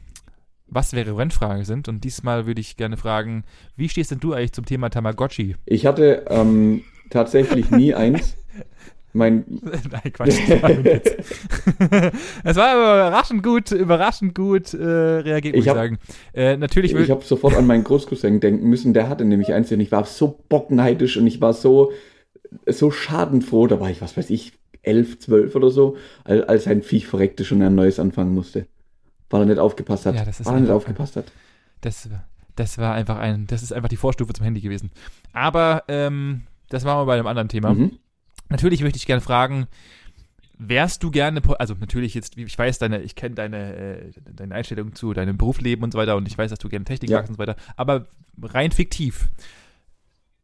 [0.67, 1.89] was wäre Rennfrage sind.
[1.89, 3.45] Und diesmal würde ich gerne fragen,
[3.77, 5.57] wie stehst denn du eigentlich zum Thema Tamagotchi?
[5.67, 8.37] Ich hatte ähm, tatsächlich nie eins.
[9.15, 10.41] Mein Nein, Quatsch.
[12.45, 15.99] es war überraschend gut, überraschend gut äh, reagiert, muss ich, hab, sagen.
[16.33, 19.79] Äh, natürlich ich habe sofort an meinen Großcousin denken müssen, der hatte nämlich eins und
[19.79, 21.93] ich war so bockneidisch und ich war so,
[22.67, 24.55] so schadenfroh, da war ich, was weiß ich,
[24.85, 28.67] elf, zwölf oder so, als, als ein Viech verreckte schon ein neues anfangen musste.
[29.31, 30.15] Weil er nicht aufgepasst hat.
[30.15, 31.33] Ja, das ist weil er nicht aufgepasst hat.
[31.81, 32.09] Das,
[32.57, 34.91] das war einfach ein, das ist einfach die Vorstufe zum Handy gewesen.
[35.33, 37.75] Aber ähm, das machen wir bei einem anderen Thema.
[37.75, 37.99] Mhm.
[38.49, 39.67] Natürlich möchte ich gerne fragen,
[40.59, 44.95] wärst du gerne, also natürlich jetzt, ich weiß deine, ich kenne deine, äh, deine Einstellung
[44.95, 47.19] zu deinem Berufsleben und so weiter und ich weiß, dass du gerne Technik ja.
[47.19, 48.07] magst und so weiter, aber
[48.41, 49.29] rein fiktiv,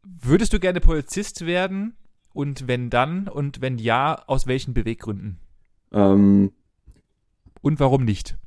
[0.03, 1.95] würdest du gerne Polizist werden
[2.33, 5.37] und wenn dann und wenn ja, aus welchen Beweggründen?
[5.91, 6.51] Ähm,
[7.61, 8.37] und warum nicht?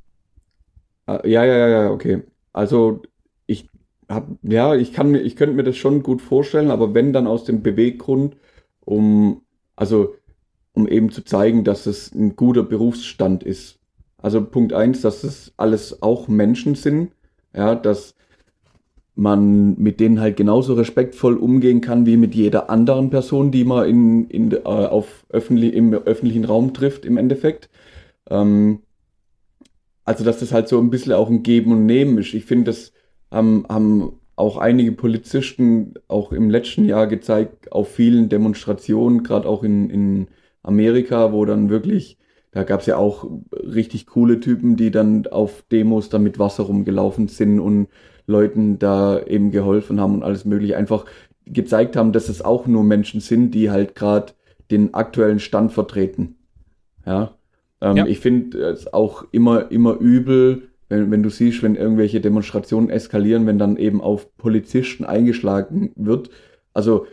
[1.06, 2.22] Äh, ja, ja, ja, ja, okay.
[2.52, 3.02] Also
[3.46, 3.68] ich
[4.08, 7.26] hab, ja, ich kann mir, ich könnte mir das schon gut vorstellen, aber wenn dann
[7.26, 8.36] aus dem Beweggrund,
[8.80, 9.42] um
[9.76, 10.14] also
[10.72, 13.78] um eben zu zeigen, dass es ein guter Berufsstand ist.
[14.18, 17.12] Also Punkt eins, dass es alles auch Menschen sind,
[17.54, 18.16] ja, dass
[19.16, 23.88] man mit denen halt genauso respektvoll umgehen kann wie mit jeder anderen Person, die man
[23.88, 27.68] in, in, äh, auf öffentlich, im öffentlichen Raum trifft, im Endeffekt.
[28.28, 28.80] Ähm,
[30.04, 32.34] also, dass das halt so ein bisschen auch ein Geben und Nehmen ist.
[32.34, 32.92] Ich finde, das
[33.30, 39.62] haben, haben auch einige Polizisten auch im letzten Jahr gezeigt auf vielen Demonstrationen, gerade auch
[39.62, 40.28] in, in
[40.62, 42.18] Amerika, wo dann wirklich,
[42.50, 46.64] da gab es ja auch richtig coole Typen, die dann auf Demos dann mit Wasser
[46.64, 47.88] rumgelaufen sind und
[48.26, 51.04] Leuten da eben geholfen haben und alles mögliche einfach
[51.46, 54.32] gezeigt haben, dass es auch nur Menschen sind, die halt gerade
[54.70, 56.36] den aktuellen Stand vertreten.
[57.06, 57.34] Ja.
[57.80, 58.06] Ähm, ja.
[58.06, 63.46] Ich finde es auch immer, immer übel, wenn, wenn du siehst, wenn irgendwelche Demonstrationen eskalieren,
[63.46, 66.30] wenn dann eben auf Polizisten eingeschlagen wird.
[66.72, 67.06] Also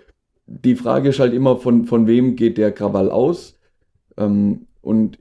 [0.46, 3.58] die Frage ist halt immer, von, von wem geht der Krawall aus?
[4.18, 5.20] Ähm, und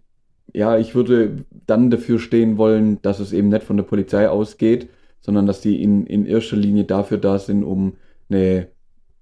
[0.53, 4.89] ja, ich würde dann dafür stehen wollen, dass es eben nicht von der Polizei ausgeht,
[5.21, 7.95] sondern dass die in, in erster Linie dafür da sind, um
[8.29, 8.69] eine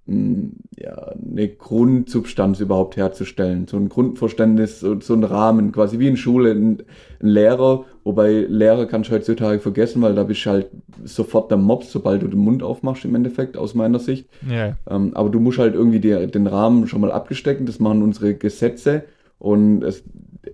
[0.08, 3.66] ja, eine Grundsubstanz überhaupt herzustellen.
[3.68, 6.78] So ein Grundverständnis, so, so ein Rahmen, quasi wie in Schule, ein,
[7.20, 10.70] ein, Lehrer, wobei Lehrer kannst du heutzutage vergessen, weil da bist du halt
[11.04, 14.28] sofort der Mops, sobald du den Mund aufmachst, im Endeffekt, aus meiner Sicht.
[14.48, 14.78] Ja.
[14.88, 18.34] Ähm, aber du musst halt irgendwie die, den Rahmen schon mal abgestecken, das machen unsere
[18.34, 19.04] Gesetze
[19.38, 20.04] und es,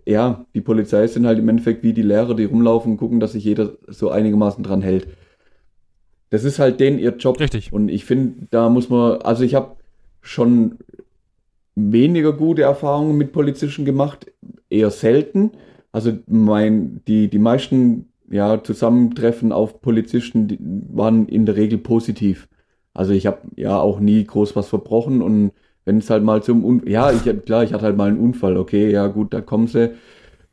[0.05, 3.32] ja, die Polizei sind halt im Endeffekt wie die Lehrer, die rumlaufen und gucken, dass
[3.32, 5.07] sich jeder so einigermaßen dran hält.
[6.31, 7.39] Das ist halt denen ihr Job.
[7.39, 7.72] Richtig.
[7.72, 9.77] Und ich finde, da muss man, also ich habe
[10.20, 10.79] schon
[11.77, 14.31] weniger gute Erfahrungen mit Polizisten gemacht,
[14.70, 15.53] eher selten.
[15.93, 22.49] Also mein, die, die meisten ja, Zusammentreffen auf Polizisten waren in der Regel positiv.
[22.95, 25.53] Also ich habe ja auch nie groß was verbrochen und
[25.85, 28.57] wenn es halt mal zum Un ja, ich klar, ich hatte halt mal einen Unfall,
[28.57, 29.91] okay, ja gut, da kommen sie.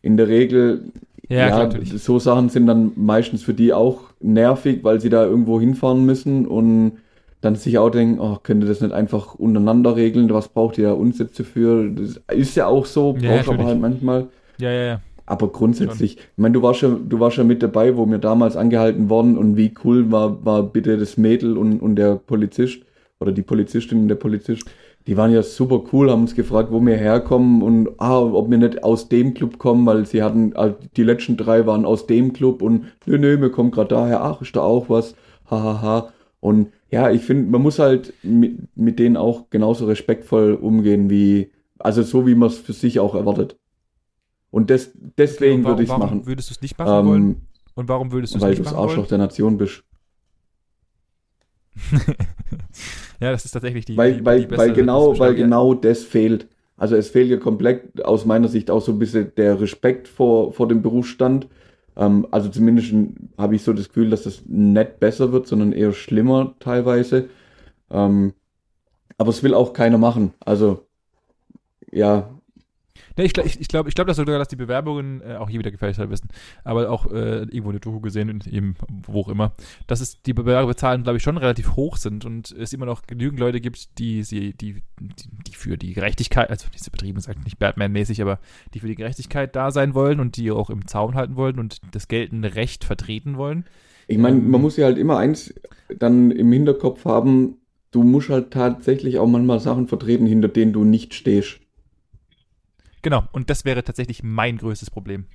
[0.02, 0.92] In der Regel
[1.30, 5.60] ja, ja so Sachen sind dann meistens für die auch nervig, weil sie da irgendwo
[5.60, 6.94] hinfahren müssen und
[7.42, 10.30] dann sich auch denken, oh, könnte das nicht einfach untereinander regeln?
[10.32, 11.90] Was braucht ihr da uns jetzt dafür?
[11.90, 14.28] Das ist ja auch so, braucht ja, aber halt manchmal.
[14.60, 15.02] Ja, ja, ja.
[15.26, 18.58] Aber grundsätzlich, ich meine, du warst ja, du warst ja mit dabei, wo wir damals
[18.58, 22.82] angehalten worden und wie cool war, war bitte das Mädel und, und der Polizist
[23.20, 24.66] oder die Polizistin und der Polizist
[25.08, 28.58] die waren ja super cool, haben uns gefragt, wo wir herkommen und ah, ob wir
[28.58, 32.34] nicht aus dem Club kommen, weil sie hatten, also die letzten drei waren aus dem
[32.34, 35.16] Club und nö, nö, wir kommen gerade daher, ach, ist da auch was,
[35.50, 35.82] hahaha.
[35.82, 36.14] Ha, ha.
[36.40, 41.52] Und ja, ich finde, man muss halt mit, mit denen auch genauso respektvoll umgehen wie,
[41.80, 43.58] also so wie man es für sich auch erwartet.
[44.50, 46.26] Und des, deswegen würde ich es machen.
[46.26, 47.48] würdest du es nicht machen ähm, wollen?
[47.76, 48.76] Und warum würdest du es nicht machen wollen?
[48.76, 49.84] Weil du das Arschloch der Nation bist.
[53.22, 56.48] ja, das ist tatsächlich die, weil, die, weil, die weil genau, weil genau das fehlt.
[56.76, 60.52] Also es fehlt ja komplett aus meiner Sicht auch so ein bisschen der Respekt vor,
[60.52, 61.48] vor dem Berufsstand.
[61.96, 62.94] Ähm, also zumindest
[63.38, 67.30] habe ich so das Gefühl, dass das nicht besser wird, sondern eher schlimmer teilweise.
[67.92, 68.34] Ähm,
[69.20, 70.34] aber es will auch keiner machen.
[70.40, 70.88] Also
[71.92, 72.32] ja,
[73.22, 75.48] Ne, ich glaube, ich, ich glaube, ich glaub, dass sogar, dass die Bewerbungen äh, auch
[75.48, 76.30] hier wieder gefährlich wissen,
[76.64, 79.54] aber auch äh, irgendwo eine Doku gesehen und eben wo auch immer,
[79.86, 83.40] dass es die Bewerberzahlen, glaube ich, schon relativ hoch sind und es immer noch genügend
[83.40, 84.82] Leute gibt, die sie, die, die,
[85.48, 88.40] die für die Gerechtigkeit, also diese Betriebe sind nicht Batman-mäßig, aber
[88.74, 91.78] die für die Gerechtigkeit da sein wollen und die auch im Zaun halten wollen und
[91.92, 93.66] das geltende Recht vertreten wollen.
[94.08, 95.54] Ich meine, man ähm, muss ja halt immer eins
[95.96, 97.58] dann im Hinterkopf haben,
[97.92, 101.60] du musst halt tatsächlich auch manchmal Sachen vertreten, hinter denen du nicht stehst.
[103.02, 105.26] Genau, und das wäre tatsächlich mein größtes Problem.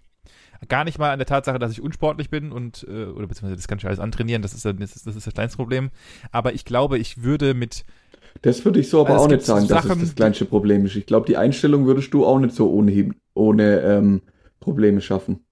[0.68, 3.68] Gar nicht mal an der Tatsache, dass ich unsportlich bin und, äh, oder beziehungsweise das
[3.68, 5.90] kann ich alles antrainieren, das ist, das ist, das ist das kleinste Problem.
[6.32, 7.84] Aber ich glaube, ich würde mit.
[8.42, 10.86] Das würde ich so aber also auch nicht sagen, Sachen, dass es das kleinste Problem
[10.86, 10.96] ist.
[10.96, 14.22] Ich glaube, die Einstellung würdest du auch nicht so ohne, ohne ähm,
[14.60, 15.45] Probleme schaffen.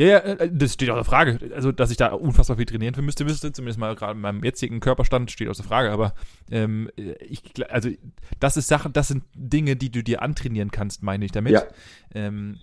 [0.00, 1.38] Ja, ja, äh, das steht außer Frage.
[1.54, 4.42] Also, dass ich da unfassbar viel trainieren für müsste, müsste, zumindest mal gerade in meinem
[4.42, 5.90] jetzigen Körperstand, steht außer Frage.
[5.90, 6.14] Aber
[6.50, 7.90] ähm, ich, also,
[8.38, 11.52] das ist Sachen, das sind Dinge, die du dir antrainieren kannst, meine ich damit.
[11.52, 11.64] Ja.
[12.14, 12.58] Ähm,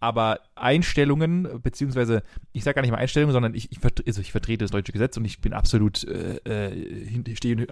[0.00, 2.22] aber Einstellungen, beziehungsweise
[2.52, 5.18] ich sage gar nicht mal Einstellungen, sondern ich, ich, also ich vertrete das deutsche Gesetz
[5.18, 7.66] und ich bin absolut äh, äh stehe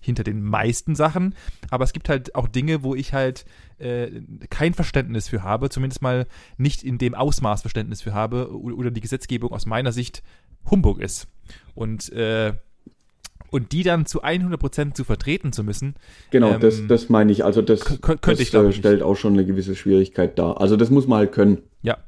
[0.00, 1.34] hinter den meisten Sachen.
[1.68, 3.44] Aber es gibt halt auch Dinge, wo ich halt
[3.78, 8.90] äh, kein Verständnis für habe, zumindest mal nicht in dem Ausmaß Verständnis für habe oder
[8.90, 10.22] die Gesetzgebung aus meiner Sicht
[10.70, 11.28] Humbug ist.
[11.74, 12.54] Und äh,
[13.50, 15.94] und die dann zu 100% zu vertreten zu müssen.
[16.30, 17.44] Genau, ähm, das, das meine ich.
[17.44, 20.60] Also das, könnte das ich, äh, stellt auch schon eine gewisse Schwierigkeit dar.
[20.60, 21.58] Also das muss man halt können.
[21.82, 21.98] Ja.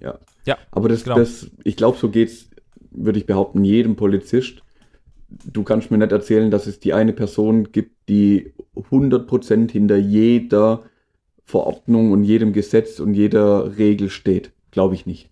[0.00, 0.18] Ja.
[0.46, 0.58] Ja.
[0.70, 1.16] Aber das, genau.
[1.16, 2.50] das ich glaube, so geht's,
[2.90, 4.62] würde ich behaupten, jedem Polizist.
[5.28, 10.82] Du kannst mir nicht erzählen, dass es die eine Person gibt, die 100% hinter jeder
[11.44, 14.52] Verordnung und jedem Gesetz und jeder Regel steht.
[14.70, 15.29] Glaube ich nicht.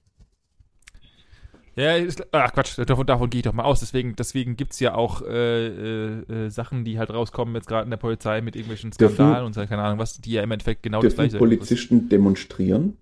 [1.79, 3.79] Ja, ist, ach Quatsch, davon, davon gehe ich doch mal aus.
[3.79, 7.85] Deswegen, deswegen gibt es ja auch äh, äh, äh, Sachen, die halt rauskommen, jetzt gerade
[7.85, 10.51] in der Polizei mit irgendwelchen Skandalen dürfen, und so, keine Ahnung was, die ja im
[10.51, 12.13] Endeffekt genau das gleiche Polizisten ist.
[12.13, 12.97] demonstrieren?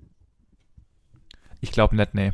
[1.62, 2.32] Ich glaube nicht, nee.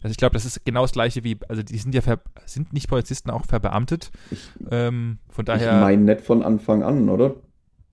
[0.00, 2.72] Also ich glaube, das ist genau das gleiche wie, also die sind ja, ver, sind
[2.72, 4.12] nicht Polizisten auch verbeamtet?
[4.30, 5.74] Ich, ähm, von daher.
[5.74, 7.34] Ich meine nicht von Anfang an, oder?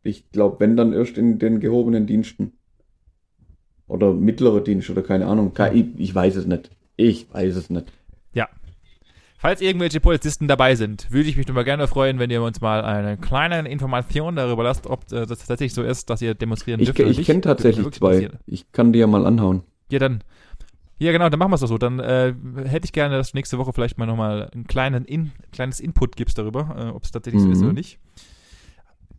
[0.03, 2.53] Ich glaube, wenn dann erst in den gehobenen Diensten.
[3.87, 5.53] Oder mittlere Dienst oder keine Ahnung.
[5.73, 6.76] Ich, ich weiß es nicht.
[6.97, 7.85] Ich weiß es nicht.
[8.33, 8.49] Ja.
[9.37, 12.83] Falls irgendwelche Polizisten dabei sind, würde ich mich mal gerne freuen, wenn ihr uns mal
[12.83, 16.99] eine kleine Information darüber lasst, ob äh, das tatsächlich so ist, dass ihr demonstrieren dürft.
[16.99, 18.31] Ich, ich kenne tatsächlich zwei.
[18.47, 19.63] Ich kann dir ja mal anhauen.
[19.91, 20.23] Ja, dann.
[20.99, 21.77] Ja, genau, dann machen wir es doch so.
[21.77, 22.33] Dann äh,
[22.65, 26.15] hätte ich gerne, dass du nächste Woche vielleicht mal nochmal ein kleinen In, kleines Input
[26.15, 27.47] gibst darüber, äh, ob es tatsächlich mhm.
[27.47, 27.99] so ist oder nicht.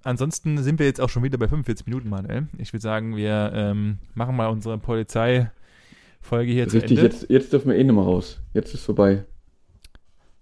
[0.03, 2.49] Ansonsten sind wir jetzt auch schon wieder bei 45 Minuten, Manuel.
[2.59, 5.53] Ich würde sagen, wir ähm, machen mal unsere Polizei
[6.21, 7.03] Folge hier richtig, zu Ende.
[7.03, 8.41] Jetzt, jetzt dürfen wir eh nicht mehr raus.
[8.55, 9.25] Jetzt ist vorbei.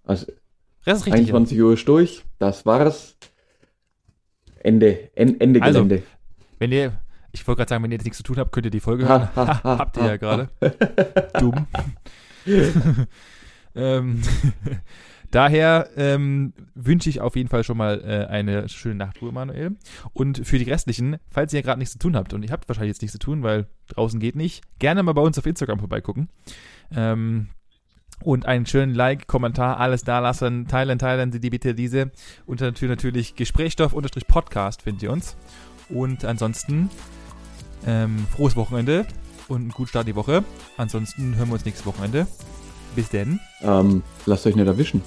[0.05, 0.27] Also,
[0.85, 2.24] das ist richtig, 21 Uhr ist durch.
[2.39, 3.16] Das war's.
[4.57, 5.11] Ende.
[5.14, 6.03] En, Ende also, Gelände.
[6.59, 7.01] Wenn ihr,
[7.33, 9.09] ich wollte gerade sagen, wenn ihr jetzt nichts zu tun habt, könnt ihr die Folge
[9.09, 9.29] hören.
[9.37, 10.49] habt ihr ja gerade.
[11.39, 11.66] Dumm.
[13.74, 14.22] ähm,
[15.37, 19.76] Daher ähm, wünsche ich auf jeden Fall schon mal äh, eine schöne Nachtruhe, Manuel.
[20.14, 22.95] Und für die restlichen, falls ihr gerade nichts zu tun habt, und ihr habt wahrscheinlich
[22.95, 26.30] jetzt nichts zu tun, weil draußen geht nicht, gerne mal bei uns auf Instagram vorbeigucken.
[26.91, 27.49] Ähm,
[28.22, 32.12] und einen schönen Like, Kommentar, alles da lassen, teilen, teilen Sie die bitte diese.
[32.47, 35.37] Und natürlich Gesprächsstoff-Podcast findet ihr uns.
[35.91, 36.89] Und ansonsten
[37.87, 39.05] ähm, frohes Wochenende
[39.49, 40.45] und einen guten Start die Woche.
[40.78, 42.26] Ansonsten hören wir uns nächstes Wochenende.
[42.95, 43.39] Bis denn.
[43.61, 45.03] Ähm, lasst euch nicht erwischen.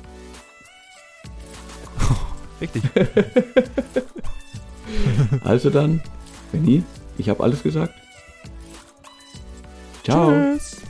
[2.62, 2.84] Richtig.
[5.44, 6.02] also dann,
[6.52, 6.84] Benny,
[7.18, 7.94] ich habe alles gesagt.
[10.04, 10.30] Ciao.
[10.30, 10.89] Tschüss.